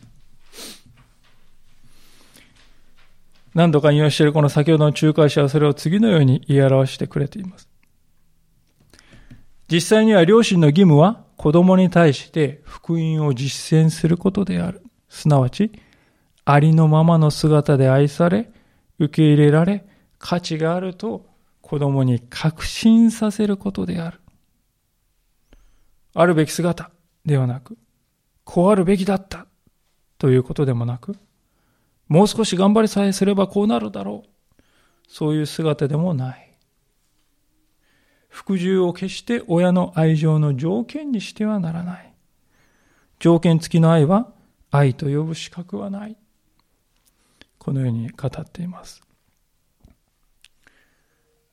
[3.54, 7.70] 何度か引用しているこの先ほどの仲介者はそれを次のように言い表してくれています。
[9.72, 14.82] 実際には両親の義務は子供に対して福音を実践することである。
[15.08, 15.72] すなわち、
[16.52, 18.52] ありのままの姿で愛され、
[18.98, 19.86] 受け入れられ、
[20.18, 21.28] 価値があると
[21.62, 24.20] 子供に確信させることである。
[26.16, 26.90] あるべき姿
[27.24, 27.78] ではなく、
[28.46, 29.46] こうあるべきだった
[30.18, 31.16] ということでもなく、
[32.08, 34.62] もう少し頑張りさえすればこうなるだろう。
[35.08, 36.58] そういう姿でもない。
[38.28, 42.12] 服従を決して親の愛情の条件にしてはならない。
[43.20, 44.34] 条件付きの愛は
[44.72, 46.18] 愛と呼ぶ資格はない。
[47.60, 49.04] このように語っています。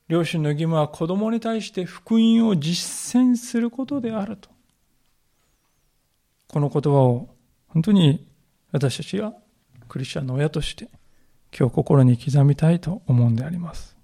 [0.09, 4.49] 両親の義務は子供に対して福音を実践することであると。
[6.49, 7.29] この言葉を
[7.67, 8.25] 本当に
[8.71, 9.35] 私たちが
[9.89, 10.89] クリスチャンの親として
[11.57, 13.97] 今日心に刻みたいと思うんであります。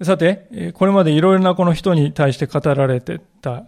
[0.00, 3.66] さて、これまでいろいろなこの人に対して語られてた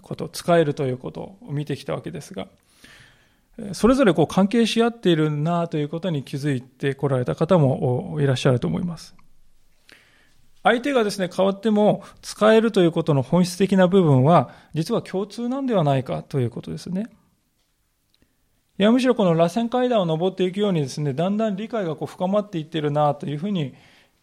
[0.00, 2.46] こと、使えるということを見てきたわけですが、
[3.72, 9.14] それぞれこう関係し合っているなということに気づいてこられた方もいらっしゃると思います。
[10.62, 17.06] 相手がですね、変わっても使えるということの本質的な部分は、実は共通なんではないかということですね。
[18.78, 23.74] いや、むしろこの螺旋階段を登っていくようにですね、だんだん理解がこう深まっていってるなというふうに、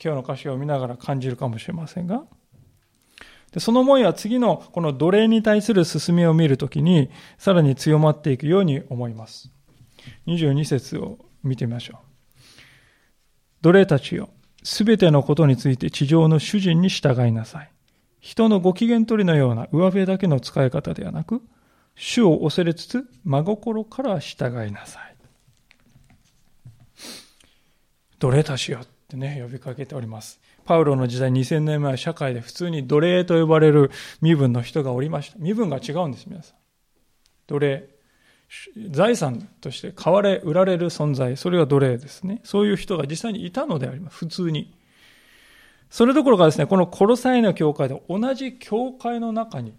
[0.03, 2.23] 今日の歌詞を見ながら感じるかもしれませんが、
[3.51, 9.51] でその思いは次のこの奴隷に対する進みを見るときに、さらに強まっていくように思います。
[10.27, 11.97] 22節を見てみましょう。
[13.61, 14.29] 奴隷たちよ、
[14.63, 17.71] すべてのことについて地上の主人に従いなさい。
[18.19, 21.41] 人のご機嫌取りのような上辺だけの使い方ではなく、
[21.95, 25.15] 主を恐れつつ真心から従いなさい。
[28.19, 30.39] 奴隷たちよってね、呼びかけております。
[30.69, 33.89] パウロの時代2000年前は社会で普通に奴隷と呼ばれる
[34.21, 35.39] 身分の人がおりました。
[35.39, 36.57] 身分が違うんです、皆さん。
[37.47, 37.89] 奴隷。
[38.91, 41.35] 財産として買われ、売られる存在。
[41.37, 42.41] それが奴隷ですね。
[42.43, 44.17] そういう人が実際にいたのであります。
[44.17, 44.71] 普通に。
[45.89, 49.73] それどころかですね、このコロサイの教会で同じ教会の中に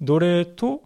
[0.00, 0.84] 奴隷と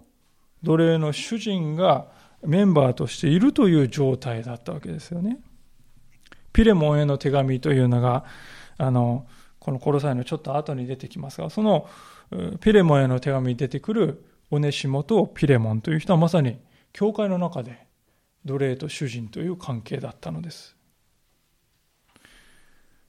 [0.65, 2.09] 奴隷の主人が
[2.45, 5.39] メンバーとしているという状態だったわけですよね。
[6.53, 8.25] ピレモンへの手紙というのが、
[8.79, 9.27] あの、
[9.59, 11.89] このコロサイのちょっと後に出てきますが、その
[12.61, 16.59] ピレモンへの手紙に出てくるオネシモとピレモンという人はまさに
[16.93, 17.87] 教会の中で
[18.45, 20.79] 奴隷と主人という関係だったのです。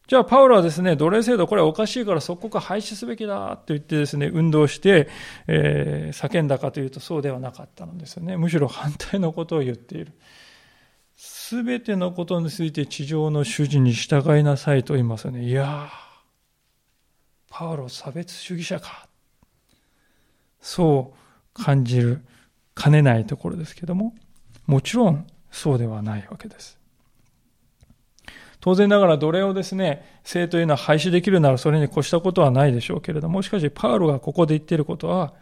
[0.07, 5.07] じゃあ、パウロはですね、奴隷制度、これはおかしいから即刻廃止すべきだと言ってですね、運動して、
[5.45, 8.35] えー、叫んだかというとそうではなかったのですよね。
[8.35, 10.13] むしろ反対のことを言っている。
[11.49, 15.45] すべてのことについて地上の主人に従いなさいと言いますよね。
[15.45, 15.87] いやー
[17.49, 19.07] パウロ差別主義者か。
[20.61, 21.15] そ
[21.57, 22.21] う感じる、
[22.75, 24.13] かねないところですけども、
[24.67, 26.77] もちろんそうではないわけです。
[28.59, 35.33] 当然ながら奴隷をですね、性というのは廃止できるならそれに越したことはないでしょうけれども、しかしパウロがここで言っていることは、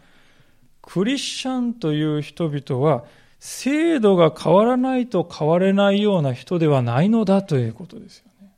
[0.80, 3.04] クリスチャンという人々は
[3.40, 8.52] 制度が変わらないと変われないような人ではないのだということですよね。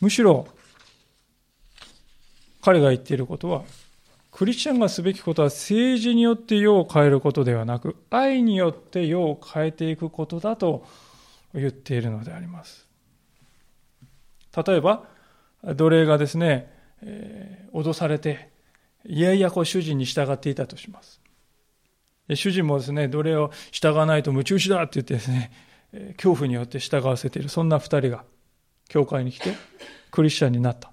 [0.00, 0.46] むしろ、
[2.62, 3.62] 彼が言っていることは、
[4.30, 10.86] クリスチャンがすべきことは政治によって世を変えることではなく、愛によって世を変えていくことだと
[11.54, 12.86] 言っているのであります。
[14.66, 15.04] 例えば、
[15.62, 16.72] 奴隷がですね、
[17.02, 18.50] えー、脅されて、
[19.06, 21.20] いやいやこう主人に従っていたとします。
[22.34, 25.50] 主人もですね、奴隷を従わないと夢中死だって言ってですね、
[26.16, 28.24] 恐怖によって従わせている、そんな二人が
[28.88, 29.54] 教会に来て
[30.10, 30.92] クリスチャンになった。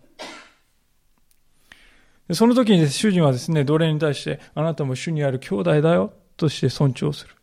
[2.33, 7.33] その時に主人はですね、奴隷に対して、あなたも主にある兄弟だよ、として尊重する。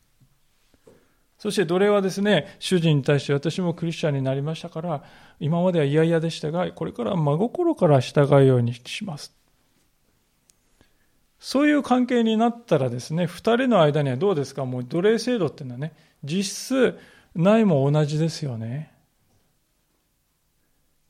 [1.38, 5.04] そして奴隷はですね、主人に対して私もクリスチャンになりましたから、
[5.40, 9.34] 今までは嫌々でしたが、これから真心から従うようにします。
[11.46, 14.64] そういう関係になったらですね、二人の間にはどうですか？
[14.64, 15.92] もう奴隷制度っていうのはね、
[16.22, 16.98] 実質
[17.34, 18.90] ないも同じですよね。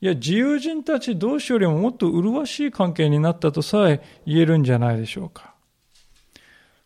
[0.00, 5.54] いや、自由人たち同士よりももっと麗しい関係になったとさえ言えるんじゃないでしょうか。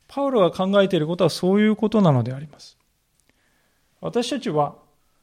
[0.09, 2.77] パウロが考えていることはそういうことなのであります。
[4.03, 4.75] 私たちは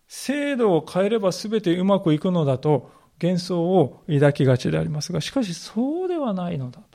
[0.08, 2.90] 制度を変えれば全てうまくいくのだと
[3.22, 6.95] 幻想を抱きがちでありますが、しかしそうではないのだと。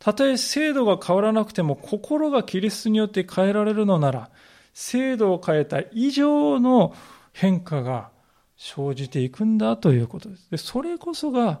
[0.00, 4.30] たとえ制度が変わらなくても心がキリストによって変えられるのなら、
[4.72, 6.94] 制度を変えた以上の
[7.32, 8.10] 変化が
[8.56, 10.50] 生じていくんだということです。
[10.50, 11.60] でそれこそが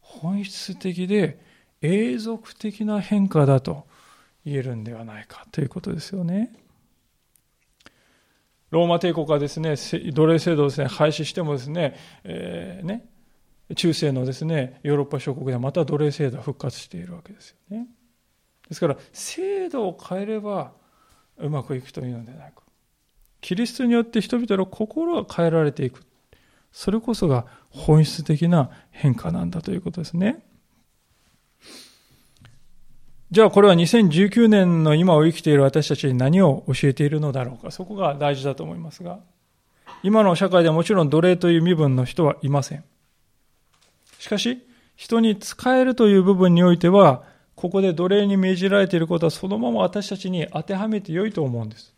[0.00, 1.40] 本質的で
[1.82, 3.86] 永続的な変化だと
[4.44, 6.54] 言えるんではないかということですよね。
[8.70, 9.74] ローマ帝国はですね、
[10.12, 13.09] 奴隷制度をですね、廃止してもですね、えー、ね、
[13.76, 17.86] 中世のですね、ヨーロッパ諸国ではまた奴隷制度が復活しているわけですよね。
[18.68, 20.72] ですから、制度を変えれば
[21.38, 22.62] うまくいくというのではなく、
[23.40, 26.04] キリストによって人々の心が変えられていく。
[26.72, 30.44] それこそが本質的な変化なんだということですね。
[33.30, 37.70] じゃあこれは2019年の今を生きている私たちに何を教えているのだろうか。
[37.70, 39.20] そこが大事だと思いますが、
[40.02, 42.84] 今の社会ではもちろん奴隷という身分の人はいません。
[44.20, 44.62] しかし、
[44.96, 51.94] 人に使えるという部分においては、ここで奴隷に命じられていることはそのまま私たちに当てはめてよいと思うんです。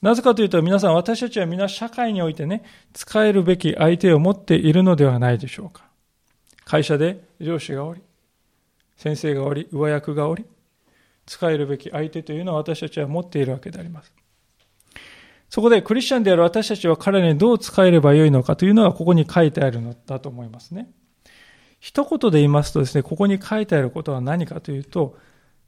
[0.00, 2.64] なぜかというと皆さん私たちは皆社会においてね、
[2.94, 5.84] 使えるべき相手を持っているのではないでしょうか。
[6.64, 8.00] 会社で上司がおり、
[8.96, 10.46] 先生がおり、上役がおり、
[11.26, 14.10] 使えるべき相手というのは私たちは持っているわけであります。
[15.50, 20.88] そこでクリスチャンである私たちは彼にどう使えればよいのかというのはここに書いてあるのだと思いますね。
[21.80, 25.18] 一言で言いますとですね、ここに書いてあることは何かというと、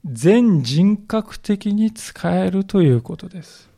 [0.04, 3.68] 全人格的に使えるということです。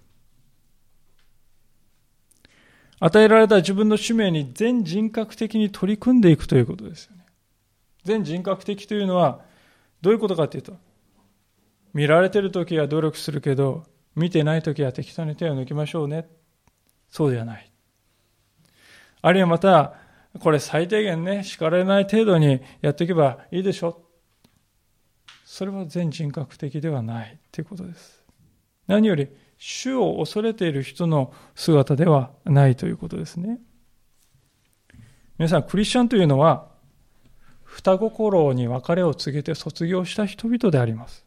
[3.01, 7.25] 与えられた自分の使命に全人格的に取り組んでいくということですよね。
[8.05, 9.41] 全人格的というのは
[10.03, 10.77] どういうことかというと、
[11.95, 13.85] 見られている時は努力するけど、
[14.17, 16.29] 見てない時は適当に手を抜きましょうね。
[17.11, 17.71] そうではない。
[19.23, 19.95] あるいはまた、
[20.41, 24.03] これ最低限ね、叱られない程度にやっておけばいいでしょ。
[25.45, 28.23] それは全人格的ではないということです。
[28.87, 33.61] 何より、主を恐れている人の姿ではないということですね。
[35.39, 36.69] 皆さん、クリスチャンというのは、
[37.65, 41.24] 双心に別れを告げて卒業した人々であります。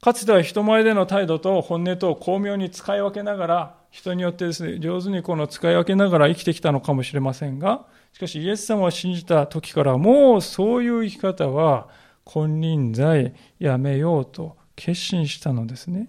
[0.00, 11.88] かつては人前での態度と本音と巧妙に使い分けながら、人によってですね、上手にこの使い分けながら生きてきたのかもしれませんが、しかしイエス様を信じた時からもうそういう生き方は
[12.24, 16.08] 金輪際やめようと決心したのですね。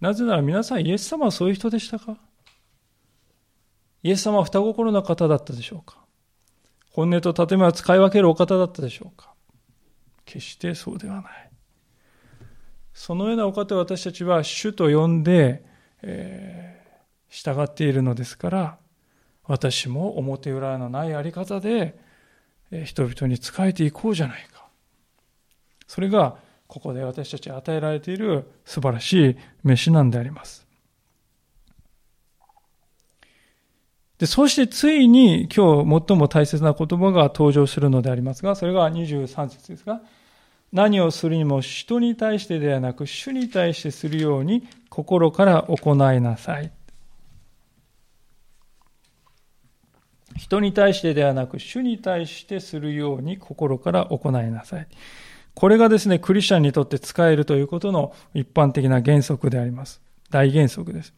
[0.00, 2.16] なぜなら皆さんイエス様はそういう人でしたか？
[4.02, 6.04] イエス様は双心な方だったでしょうか？
[6.90, 9.32] 本音と建前を使い分けるお方だったでしょうか？
[10.24, 11.43] 決してそうではない。
[12.94, 15.64] そのようなお方を私たちは主と呼んで、
[16.02, 18.78] えー、従っているのですから、
[19.46, 21.98] 私も表裏のないあり方で、
[22.70, 24.68] えー、人々に仕えていこうじゃないか。
[25.86, 30.66] それが、ここで私たち与えられている素晴らしい飯なんであります。
[34.18, 40.00] で、そしてついに今日最も大切な言葉が登場するのでありますが、それが23節ですが、
[40.74, 46.72] 何をするにも人に対してではなく、主に対してするように心から行いなさい。
[50.36, 54.88] 人に対してではなく、主に対してするように心から行いなさい。
[55.54, 60.02] これがですね、クリスチャンにとって使えるということの一般的な原則であります。
[60.30, 61.14] 大原則です。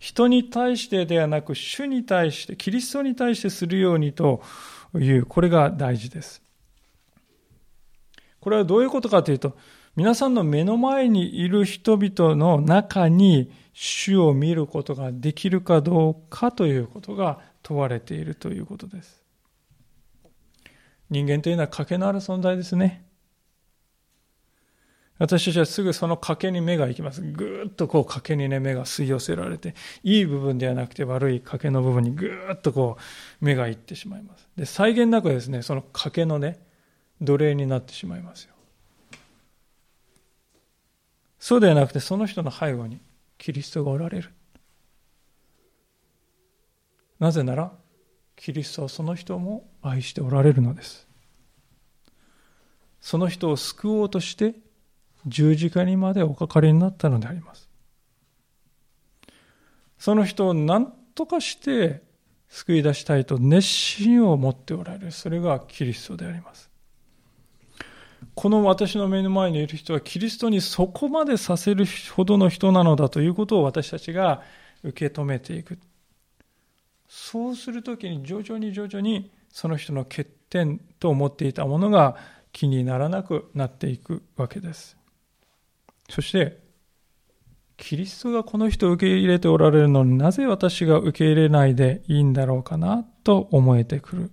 [0.00, 4.42] 人に対してではなく、主に対して、キリストに対してするようにと
[4.96, 6.42] いう、これが大事です。
[8.40, 9.56] これはどういうことかというと、
[9.96, 19.22] 皆さんの目の前にいる人々の中に主を見ることができるかどうかということが問われているということです。
[21.10, 23.04] 人間というのは賭けのある存在ですね。
[25.18, 27.20] 私たちはすぐその賭けに目が行きます。
[27.20, 34.48] ぐーっとこう賭けにね、目が吸い寄せられて、いい部分ではなくて悪い賭けの部分にぐーっとこう目が行ってしまいます。
[34.56, 36.58] で、際限なくですね、その賭けのね、
[37.20, 38.54] 奴隷になってしまいますよ。
[41.38, 43.00] そうではなくて、その人の背後に
[43.38, 44.30] キリストがおられる。
[47.18, 47.72] なぜなら、
[48.36, 51.06] キリストはその人も愛しておられるのです。
[53.00, 54.54] その人を救おうとして
[55.26, 57.68] 十字架にまでおかかりになったのであります。
[59.98, 62.02] その人を何とかして
[62.48, 65.12] 救い出したいと熱心を持っておられる。
[65.12, 66.69] それがキリストであります。
[68.40, 74.40] この私の目の前にいる人はキリストにそこまでさせるほどの人なのだということを私たちが
[74.82, 75.78] 受け止めていく。
[77.06, 82.16] そうするときに徐々に徐々にその人の欠点と思っていたものが
[82.50, 84.96] 気にならなくなっていくわけです。
[86.08, 86.60] そして、
[87.76, 94.30] キリストがこの人を受け入れておられるのになぜ私が受け入れないでいいんだろうかなと思えてくる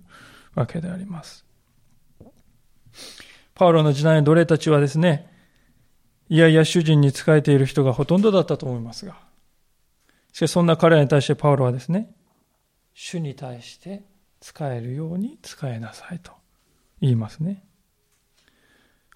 [0.54, 1.44] わけであります。
[3.58, 5.26] パウロの時代の奴隷たちはですね、
[6.28, 9.16] いやいや主人に仕えている人がほとんどだったと思いますが、
[10.32, 12.14] しかしそんな彼らに対してパウロはですね、
[12.94, 14.04] 主に対して
[14.40, 16.30] 使えるように使いなさいと
[17.00, 17.64] 言いますね。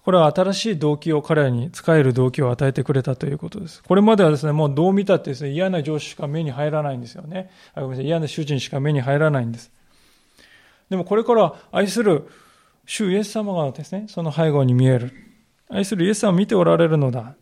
[0.03, 3.81] これは新しい動機を彼らに使える動機を与えてくれたということです。
[3.81, 7.49] これまではですね、もうどう見たってですね、嫌な上司しか目に入らないんですよね。
[7.73, 9.71] あごめんなさい、嫌な主人しか目に入らないんです。
[10.89, 12.27] でもこれから愛する
[12.85, 15.11] 主イエス様がですね、その背後に見える。
[15.69, 17.35] 愛するイエス様を見ておられるのだ。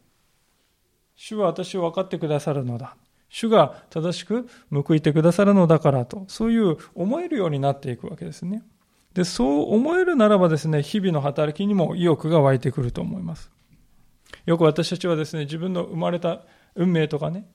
[1.16, 2.96] 主は私を分かってくださるのだ。
[3.30, 8.64] 主が正しく報いてくださるのだからと、そういう思えるようになっていくわけですね。
[9.14, 13.52] で、そう思えるならばですね、日々の働きにも意欲が湧いてくると思います。
[14.46, 16.42] よく私たちはですね、自分の生まれた
[16.76, 17.48] 運命とかね、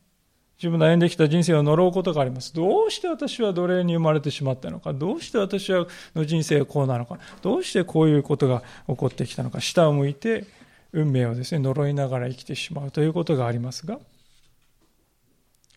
[0.59, 2.55] 自分の歩んできた人生を呪うことがあります。
[2.55, 4.95] どうして私は奴隷に生まれてしまったのか？
[4.95, 7.19] どうして私はの人生はこうなのか？
[7.43, 9.61] どうしてこういうことが起こってきたのか？
[9.61, 10.47] 下を向いて
[10.93, 13.99] 運命をですね、呪いながら生きてしまうということがありますが、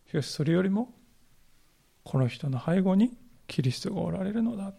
[0.07, 0.93] しかしそれよりも、
[2.05, 3.11] この人の背後に
[3.47, 4.71] キリストがおられるのだ。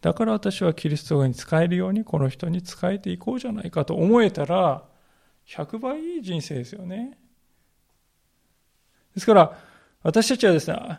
[0.00, 4.84] だから私はキリストに使えるようにこの人に仕えていこうじゃないかと思えたら、
[5.48, 7.18] 100倍いい人生ですよね。
[9.14, 9.58] ですから、
[10.02, 10.98] 私たちはですね、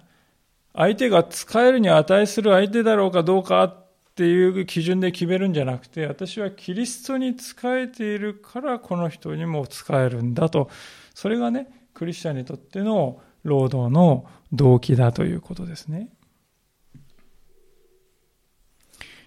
[0.74, 3.86] 相手が使えるに値する相手だろうかどうかっ
[4.16, 10.70] ていう基準で決めるんじゃなくて、私はキリストに仕えているからこの人にも使えるんだと。
[11.14, 16.10] それがね、クリスチャンにとっての労働の動機だということですね。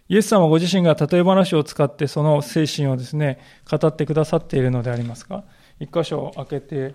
[0.09, 3.39] イエス様ご自身が例え話を使ってその精神をですね、
[3.70, 5.45] 語ってくださっているのでありますが、
[5.80, 6.95] 一箇所開けて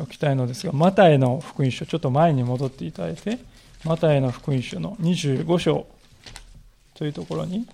[0.00, 3.38] おきたいのですが、マタイの福音書、ちょっと前に戻っていただいて、
[3.84, 5.86] マタイの福音書の25章
[6.94, 7.66] というところに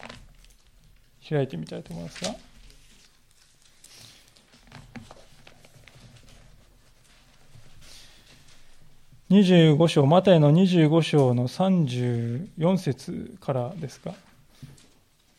[1.28, 2.34] 開いてみたいと思いますが、
[9.30, 14.14] 25章、マタイの25章の34節からですが、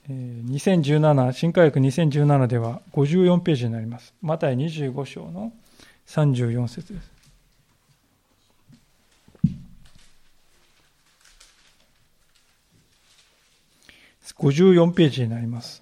[0.09, 4.13] 2017、新科学2017では54ページになります。
[4.21, 5.51] マタイ25章の
[6.11, 7.11] 34節です。
[14.37, 15.81] 54ページになります。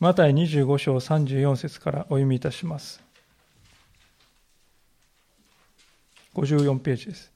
[0.00, 3.00] マタイ25章34節からお読みいたします。
[6.34, 7.30] 54ページです。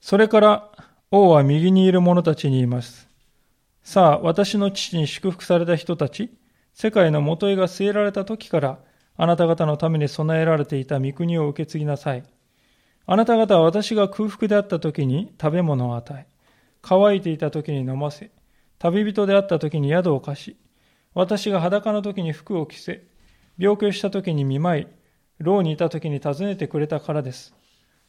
[0.00, 0.70] それから
[1.10, 3.08] 王は右にいる者たちに言います。
[3.82, 6.30] さあ、私の父に祝福された人たち、
[6.78, 8.78] 世界の元へが据えられた時から、
[9.16, 12.22] あなた方のために備えられていた御国を受け継ぎなさい。
[13.06, 16.26] あなた方は私が空腹であった時に食べ物を与え、
[16.82, 18.30] 乾いていた時に飲ませ、
[18.78, 20.56] 旅人であった時に宿を貸し、
[21.14, 23.04] 私が裸の時に服を着せ、
[23.56, 24.86] 病気をした時に見舞い、
[25.38, 27.54] 牢にいた時に訪ねてくれたからです。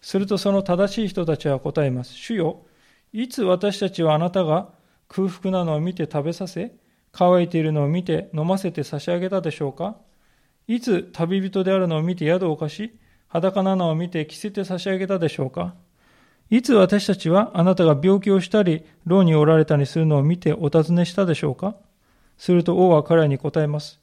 [0.01, 2.13] するとその正しい人たちは答えます。
[2.13, 2.65] 主よ、
[3.13, 4.73] いつ私たちはあなたが
[5.07, 6.75] 空腹なのを見て食べさせ、
[7.17, 9.95] 乾いているのを見て飲ませて差し上げたでしょうか？
[10.67, 15.73] いつ旅人であるのを見て宿を貸し、裸なのを見て着せて差し上げたでしょうか？
[16.51, 21.75] いつ私たちはあなたが病気をしたり、牢におられたりするのを見てお尋ねしたでしょうか？
[22.37, 23.99] すると王は彼らに答えます。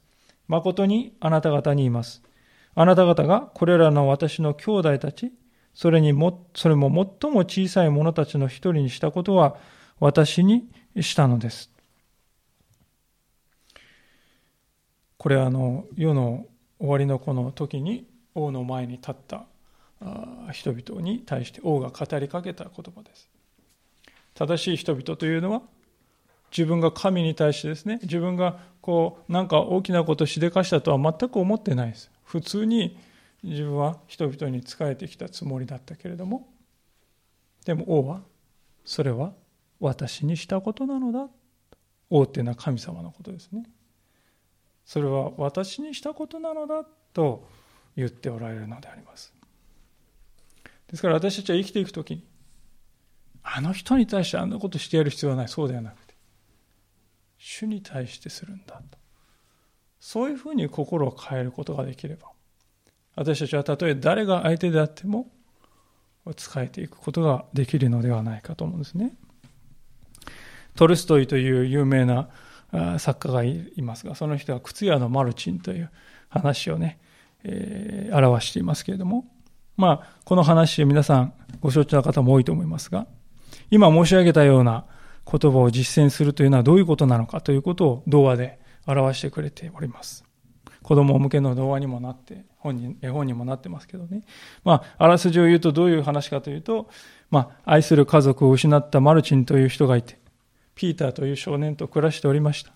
[0.47, 2.21] 誠にあなた方にいます。
[2.75, 5.31] あなた方がこれらの私の兄弟たち、
[5.73, 6.89] それにも、それも
[7.21, 9.55] 最も小さい者たちの一人にしたことは
[9.99, 11.71] 私にしたのです。
[15.25, 16.45] これはあの世の
[16.77, 18.05] 終わりのこの時に
[18.35, 19.47] 王の前に立った
[20.51, 23.27] 人々に対して王が語りかけた言葉です。
[24.35, 25.63] 正しい人々というのは
[26.55, 32.11] 自分が神に対してですね自分がこうなんか大きなことしでかしたとは全く思ってないです。
[32.23, 32.95] 普通に
[33.41, 36.47] 自分は人々に仕えてきたつもりだったけれども
[37.65, 38.21] でも王は
[38.83, 39.33] それは
[39.79, 41.29] 私にしたことなのだ
[42.11, 43.63] 王っていうのは神様のことですね
[44.85, 46.83] それは私にしたことなのだ
[47.13, 47.47] と
[47.95, 49.33] 言っておられるのであります。
[50.87, 52.23] ですから私たちは生きていくときに
[53.41, 55.47] あの人に対してあんなことしてやる必要はない。
[55.47, 56.15] そうではなくて
[57.37, 58.97] 主に対してするんだと。
[59.99, 62.29] そういうふうに心を変えることができれば、
[63.15, 65.31] 私たちはたとえ誰が相手であっても、
[66.35, 69.15] 使えていくことができるのではないかと思うんですね。
[70.75, 72.29] トルストイという有名な
[72.99, 75.89] 作家がいますが、その人は靴屋のマルチンという
[76.29, 76.99] 話をね、
[77.43, 79.25] えー、表していますけれども、
[79.77, 83.07] まあ、この話皆さんご承知の方も多いと思いますが、
[83.69, 84.85] 今申し上げたような
[85.29, 90.23] 言葉を実践するというのはどういうことなのかということを童話で表してくれております。
[90.83, 94.23] 子供向けの童話にもなって、本に、絵本にもなってますけどね。
[94.63, 96.89] まあ、あらすじを言うとどういう話かというと、
[97.31, 100.19] まあ、愛する家族を失ったマルチンという人がいて、
[100.75, 102.71] ピーターという少年と暮らしておりました。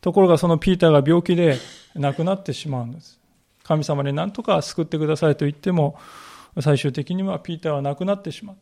[0.00, 1.58] ところがそのピーターが病気で
[1.94, 3.18] 亡くなってしまうんです。
[3.64, 5.98] 神様に何とか救ってくださいと言っても、
[6.60, 8.56] 最終的にはピーターは亡くなってしまう。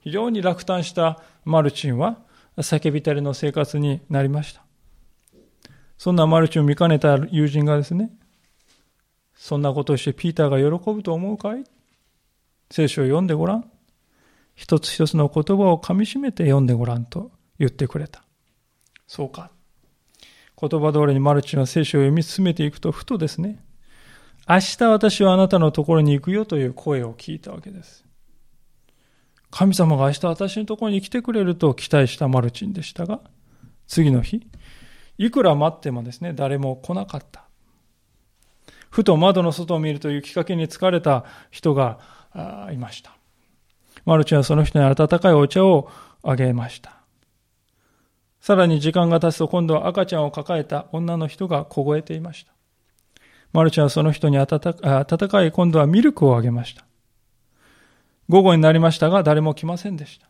[0.00, 2.18] 非常に落胆したマルチンは
[2.58, 4.62] 叫びたりの生活になりました。
[5.96, 8.10] そんなマルチンを見かねた友人がですね、
[9.34, 11.64] そんなことをしてピーターが喜ぶと思うかい？
[12.70, 13.70] 聖書を読んでごらん。
[14.54, 18.24] 一つ一つの言葉をかみしめて読んでごらんと言ってくれた。
[19.06, 19.50] そうか。
[20.60, 23.64] 言葉通りにマルチンは聖書を読み進めていくと、ふとですね、
[24.48, 28.04] 明日私はあなたのところに行くよという声を聞いたわけです。
[29.50, 33.20] 神様が明日私のところに来てくれると期待したマルチンでしたが、
[33.86, 34.46] 次の日、
[35.18, 37.44] いくら待ってもですね、誰も来なかった。
[38.90, 41.98] ふと窓の外を見ると雪かきに疲れた人が
[42.72, 43.16] いました。
[44.04, 45.90] マルチはその人に温かいお茶を
[46.22, 46.96] あげました。
[48.40, 52.52] さらに時間が経つと今度は赤ちゃんを抱えた女の人が凍えていました。
[53.52, 54.58] マルチはその人に温
[55.28, 56.84] かい今度はミルクをあげました。
[58.28, 60.28] 午後になりましたが誰も来ませんでした。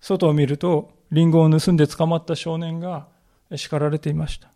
[0.00, 3.08] 外を見るとリンゴを盗んで捕まった少年が
[3.54, 4.50] 叱られていました。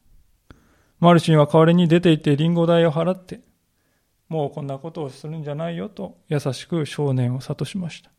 [1.00, 3.40] マルチンは代わりに出て行ってリンゴ代を払って、
[4.28, 8.10] もうこんなことをするんじゃないよと優しく少年を諭しました。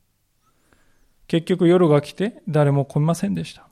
[1.32, 3.66] 結局夜が来て誰も来ませんでした。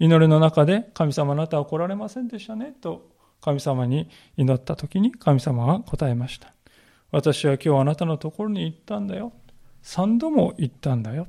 [0.00, 3.08] 祈りの中で神様あなたは来られませんでしたねと
[3.40, 6.52] 神様に祈った時に神様は答えました。
[7.12, 9.32] 私は今日あなたのところに行ったんだよ。
[9.80, 11.28] 三度も行ったんだよ。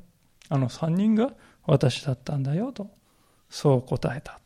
[0.50, 1.34] あの三人が
[1.68, 2.90] 私だったんだよと、
[3.48, 4.40] そう答えた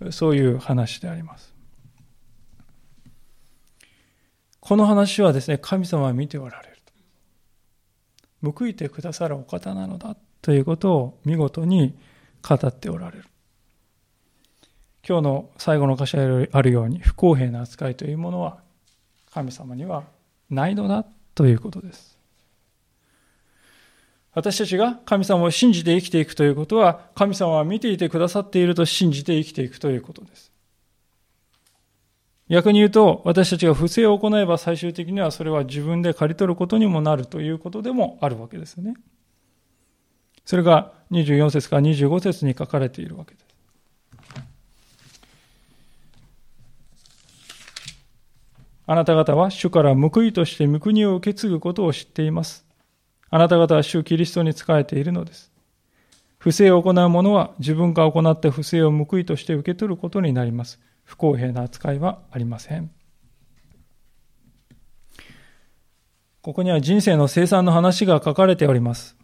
[0.00, 0.10] と。
[0.10, 1.54] そういう話であります。
[4.58, 6.71] この話はですね、神様は見ておられる。
[8.42, 11.94] 報いてくださるお方なのだということを見事に
[12.42, 13.24] 語っておられる。
[15.06, 18.58] 今日の最後の箇所にあるように不公平な扱いというものは
[19.32, 20.04] 神様には
[20.48, 22.18] ないのだということです。
[24.34, 30.51] 私たちが神様を信じて生きていくということは神様は見ていてくださっていると信じて生きていくということです。
[32.52, 38.92] 逆に言うと私たちが不正を行えば最終的にはそれは自分で刈り取ることにもなるということでもあるわけですよね。
[40.44, 43.46] それが24節から25節に書かれているわけです。
[48.84, 52.66] あなた方は主から報いとして御国を受け継ぐことを知っています。
[53.30, 55.50] あなた方は主キリストに仕えているのです。
[56.36, 60.78] 不正を行う者は自分が行った不正を報いとして受け取ることになります。
[61.04, 62.90] 不公平な扱いはありません。
[66.42, 69.16] ここには人生の生産の話が書かれております。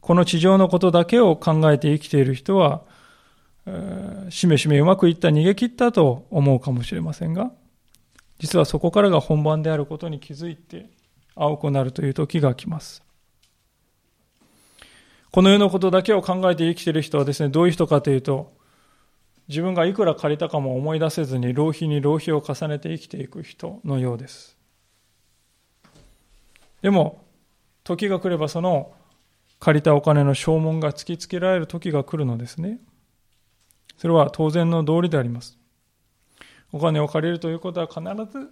[0.00, 2.82] この地上のことだけを考えて生きている人は、
[4.28, 7.50] しめしめうまくいった逃げ切ったと思うかもしれませんが、
[8.38, 10.90] 実はそこからが本番であることに気づいて
[11.34, 13.02] 青くなるという時が来ます。
[15.32, 18.52] この世のことだけを考えて生きている人はですね、どういう人かというと、
[19.48, 24.56] 自分がいくら借りたかも思い出せずに浪費に浪費を重ねて生きていく人のようです。
[26.80, 27.24] でも、
[27.82, 28.92] 時が来ればその
[29.60, 32.80] 借りたお金の証文が突きつけられる時が来るのですね。
[33.96, 35.58] それは当然の道理であります。
[36.72, 38.50] お金を借りるということは必ず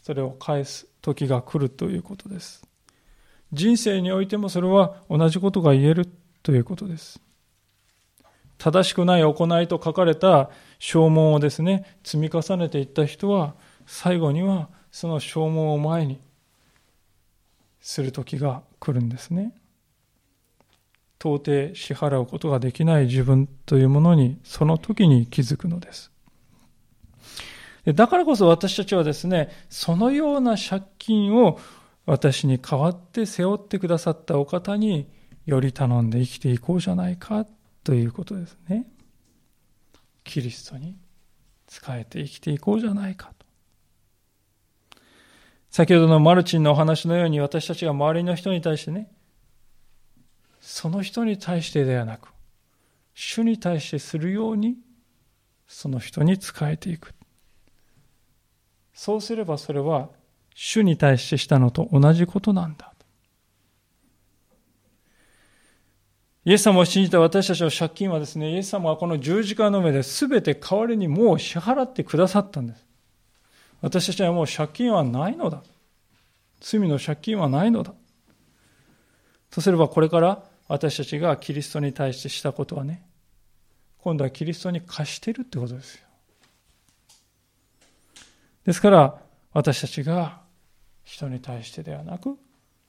[0.00, 2.66] それを返す時が来るということです。
[3.52, 6.08] 人生においてもそれは同じことが言える
[6.42, 7.20] ということです。
[8.58, 13.54] 正しくない行いと書かれた証文をですね、積み重ねていった人は、
[13.86, 16.20] 最後にはその証文を前に
[17.80, 19.54] する時が来るんですね。
[21.18, 26.12] 到底支払うことができない自分というものにその時に気づくのです。
[27.86, 31.58] だからこそ私たちはですね、そのような借金を
[32.04, 35.08] 私に代わって背負ってくださったお方に
[35.44, 37.46] より頼んで生きていこうじゃないか
[37.86, 38.84] ということですね。
[40.24, 40.96] キリストに
[41.68, 44.98] 仕えて生きていこうじゃないかと。
[45.70, 49.08] 先ほどのマルチンのお話のように私たちが周りの人に対してね、
[50.60, 52.30] その人に対してではなく、
[53.14, 54.78] 主に対してするように、
[55.68, 57.14] その人に仕えていく。
[58.94, 60.10] そうすればそれは、
[60.56, 62.95] 主に対してしたのと同じことなんだ。
[66.46, 72.86] イエス様を信じた私たちの借金はですね、イエス様はこの十字架の目で全て代わりにもう支払ってくださったんです。
[73.80, 75.64] 私たちはもう借金はないのだ。
[76.60, 77.94] 罪の借金はないのだ。
[79.50, 83.02] とすればこれから私たちがキリストに対してしたことはね、
[83.98, 86.06] 今度はキリストに貸してるってことですよ。
[88.66, 89.20] ですから
[89.52, 90.42] 私たちが
[91.02, 92.38] 人に対してではなく、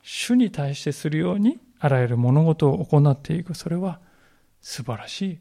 [0.04, 3.56] 主に対してするようにあらゆる物事を行っていく。
[3.56, 4.00] それは
[4.62, 5.40] 素晴らし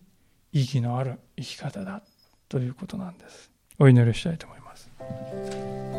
[0.52, 2.02] い意義のある生き方だ
[2.48, 3.50] ということなんです。
[3.78, 5.95] お祈りしたいと思います。